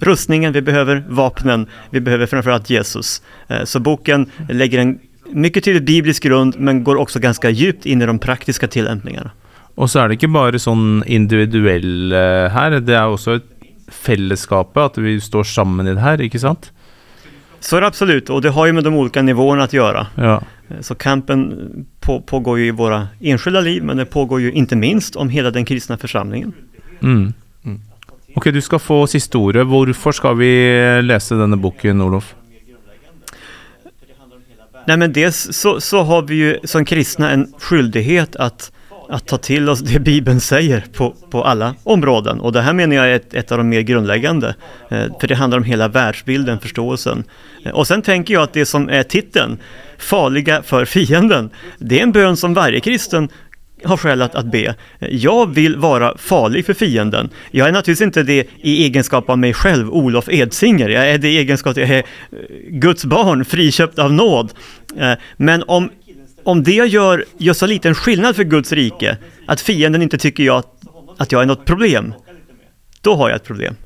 rustningen, 0.00 0.52
vi 0.52 0.62
behöver 0.62 1.04
vapnen, 1.08 1.66
vi 1.90 2.00
behöver 2.00 2.26
framförallt 2.26 2.70
Jesus. 2.70 3.22
Eh, 3.48 3.64
så 3.64 3.80
boken 3.80 4.30
lägger 4.48 4.78
en 4.78 4.98
mycket 5.32 5.64
tydlig 5.64 5.84
biblisk 5.84 6.22
grund, 6.22 6.54
men 6.58 6.84
går 6.84 6.96
också 6.96 7.18
ganska 7.18 7.50
djupt 7.50 7.86
in 7.86 8.02
i 8.02 8.06
de 8.06 8.18
praktiska 8.18 8.68
tillämpningarna. 8.68 9.30
Och 9.74 9.90
så 9.90 9.98
är 9.98 10.08
det 10.08 10.14
inte 10.14 10.28
bara 10.28 10.58
sån 10.58 11.02
individuell 11.06 12.12
eh, 12.12 12.18
här, 12.18 12.70
det 12.70 12.96
är 12.96 13.08
också 13.08 13.34
et 13.34 13.44
att 14.84 14.98
vi 14.98 15.20
står 15.20 15.44
samman 15.44 15.86
i 15.86 15.94
det 15.94 16.00
här, 16.00 16.20
inte 16.20 16.38
sant? 16.38 16.72
Så 17.64 17.76
är 17.76 17.80
det 17.80 17.86
absolut, 17.86 18.30
och 18.30 18.42
det 18.42 18.50
har 18.50 18.66
ju 18.66 18.72
med 18.72 18.84
de 18.84 18.94
olika 18.94 19.22
nivåerna 19.22 19.64
att 19.64 19.72
göra. 19.72 20.06
Ja. 20.14 20.42
Eh, 20.68 20.80
Så 20.80 20.94
kampen 20.94 21.54
på, 22.00 22.20
pågår 22.20 22.58
ju 22.58 22.66
i 22.66 22.70
våra 22.70 23.08
enskilda 23.20 23.60
liv, 23.60 23.82
men 23.84 23.96
det 23.96 24.04
pågår 24.04 24.40
ju 24.40 24.52
inte 24.52 24.76
minst 24.76 25.16
om 25.16 25.28
hela 25.28 25.50
den 25.50 25.64
kristna 25.64 25.96
församlingen. 25.96 26.52
Mm. 27.02 27.32
Mm. 27.64 27.80
Ok, 28.36 28.44
du 28.44 28.60
skal 28.60 28.78
få 28.78 29.06
siste 29.06 29.38
ordet. 29.38 29.66
Hvorfor 29.66 30.12
skal 30.12 30.36
vi 30.36 31.02
lese 31.02 31.34
denne 31.34 31.56
boken, 31.56 32.00
Olof? 32.00 32.34
Nej 34.86 34.96
men 34.96 35.12
dels 35.12 35.48
så, 35.52 35.80
så 35.80 36.02
har 36.02 36.22
vi 36.22 36.34
ju 36.34 36.58
som 36.64 36.84
kristna 36.84 37.30
en 37.30 37.52
skyldighet 37.58 38.36
att, 38.36 38.72
att 39.08 39.26
ta 39.26 39.38
till 39.38 39.68
oss 39.68 39.80
det 39.80 39.98
Bibeln 39.98 40.40
säger 40.40 40.84
på, 40.92 41.14
på 41.30 41.44
alla 41.44 41.74
områden. 41.82 42.40
Och 42.40 42.52
det 42.52 42.60
här 42.60 42.72
menar 42.72 42.96
jag 42.96 43.06
är 43.06 43.16
ett, 43.16 43.34
ett 43.34 43.52
av 43.52 43.58
de 43.58 43.68
mer 43.68 43.80
grundläggande. 43.80 44.54
Eh, 44.88 45.04
för 45.20 45.28
det 45.28 45.34
handlar 45.34 45.58
om 45.58 45.64
hela 45.64 45.88
världsbilden, 45.88 46.60
förståelsen. 46.60 47.24
Eh, 47.64 47.72
och 47.72 47.86
sen 47.86 48.02
tänker 48.02 48.34
jag 48.34 48.42
att 48.42 48.52
det 48.52 48.66
som 48.66 48.88
är 48.88 49.02
titeln, 49.02 49.58
Farliga 49.98 50.62
för 50.62 50.84
fienden, 50.84 51.50
det 51.78 51.98
är 51.98 52.02
en 52.02 52.12
bön 52.12 52.36
som 52.36 52.54
varje 52.54 52.80
kristen 52.80 53.28
har 53.84 53.96
skäl 53.96 54.22
att, 54.22 54.34
att 54.34 54.46
be. 54.46 54.74
Eh, 54.98 55.08
jag 55.10 55.54
vill 55.54 55.76
vara 55.76 56.18
farlig 56.18 56.66
för 56.66 56.74
fienden. 56.74 57.30
Jag 57.50 57.68
är 57.68 57.72
naturligtvis 57.72 58.06
inte 58.06 58.22
det 58.22 58.48
i 58.60 58.84
egenskap 58.84 59.30
av 59.30 59.38
mig 59.38 59.54
själv, 59.54 59.90
Olof 59.90 60.28
Edsinger. 60.28 60.88
Jag 60.88 61.10
är 61.10 61.18
det 61.18 61.28
i 61.28 61.38
egenskap 61.38 61.70
att 61.70 61.76
jag 61.76 61.90
är 61.90 62.04
Guds 62.70 63.04
barn, 63.04 63.44
friköpt 63.44 63.98
av 63.98 64.12
nåd. 64.12 64.52
Men 65.36 65.62
om, 65.66 65.90
om 66.44 66.62
det 66.62 66.72
jag 66.72 66.86
gör 66.86 67.24
gör 67.38 67.54
så 67.54 67.66
liten 67.66 67.94
skillnad 67.94 68.36
för 68.36 68.44
Guds 68.44 68.72
rike, 68.72 69.16
att 69.46 69.60
fienden 69.60 70.02
inte 70.02 70.18
tycker 70.18 70.44
jag 70.44 70.56
att, 70.56 70.82
att 71.18 71.32
jag 71.32 71.42
är 71.42 71.46
något 71.46 71.64
problem, 71.64 72.14
då 73.00 73.14
har 73.14 73.28
jag 73.28 73.36
ett 73.36 73.44
problem. 73.44 73.76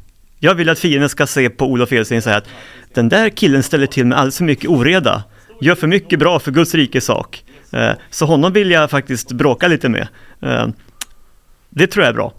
Jag 0.41 0.55
vill 0.55 0.69
att 0.69 0.79
fienden 0.79 1.09
ska 1.09 1.27
se 1.27 1.51
på 1.51 1.67
Olof 1.67 1.93
Edsten 1.93 2.17
och 2.17 2.23
säga 2.25 2.37
att 2.37 2.49
den 2.95 3.09
där 3.09 3.29
killen 3.29 3.63
ställer 3.63 3.87
till 3.87 4.07
med 4.07 4.19
alldeles 4.19 4.37
för 4.37 4.45
mycket 4.45 4.71
oreda, 4.71 5.25
gör 5.61 5.75
för 5.75 5.87
mycket 5.87 6.19
bra 6.19 6.39
för 6.39 6.51
Guds 6.51 6.75
rikes 6.75 7.05
sak. 7.05 7.45
Eh, 7.73 7.93
så 8.11 8.27
honom 8.27 8.53
vill 8.53 8.71
jag 8.71 8.91
faktiskt 8.91 9.33
bråka 9.33 9.69
lite 9.69 9.89
med. 9.89 10.09
Eh, 10.43 10.67
det 11.71 11.87
tror 11.87 12.05
jag 12.05 12.11
är 12.11 12.15
bra. 12.15 12.33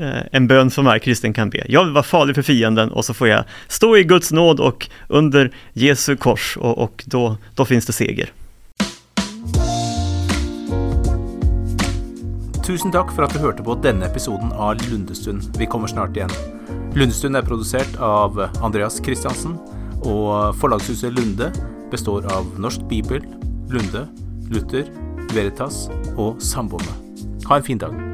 Eh, 0.00 0.22
en 0.32 0.46
bön 0.46 0.70
som 0.70 0.84
varje 0.84 1.00
kristen 1.00 1.32
kan 1.32 1.50
be. 1.50 1.64
Jag 1.68 1.84
vill 1.84 1.92
vara 1.92 2.02
farlig 2.02 2.34
för 2.34 2.42
fienden 2.42 2.90
och 2.90 3.04
så 3.04 3.14
får 3.14 3.28
jag 3.28 3.44
stå 3.68 3.96
i 3.96 4.04
Guds 4.04 4.32
nåd 4.32 4.60
och 4.60 4.88
under 5.08 5.50
Jesu 5.72 6.16
kors 6.16 6.56
och, 6.56 6.78
och 6.78 7.04
då, 7.06 7.36
då 7.54 7.64
finns 7.64 7.86
det 7.86 7.92
seger. 7.92 8.32
Tusen 12.60 12.92
takk 12.92 13.10
for 13.14 13.24
at 13.24 13.32
du 13.34 13.40
hørte 13.42 13.64
på 13.66 13.74
denne 13.82 14.06
episoden 14.06 14.52
av 14.52 14.78
Lundestund. 14.90 15.48
Vi 15.58 15.66
kommer 15.66 15.90
snart 15.90 16.14
igjen. 16.16 16.32
Lundestund 16.94 17.38
er 17.38 17.46
produsert 17.46 17.96
av 18.04 18.36
Andreas 18.60 19.00
Kristiansen, 19.02 19.56
og 20.04 20.54
forlagshuset 20.60 21.16
Lunde 21.16 21.50
består 21.90 22.28
av 22.30 22.52
Norsk 22.60 22.84
Bibel, 22.92 23.24
Lunde, 23.72 24.06
Luther, 24.52 24.86
Veritas 25.34 25.88
og 26.16 26.38
Samboende. 26.44 26.94
Ha 27.48 27.58
en 27.58 27.66
fin 27.66 27.80
dag. 27.80 28.09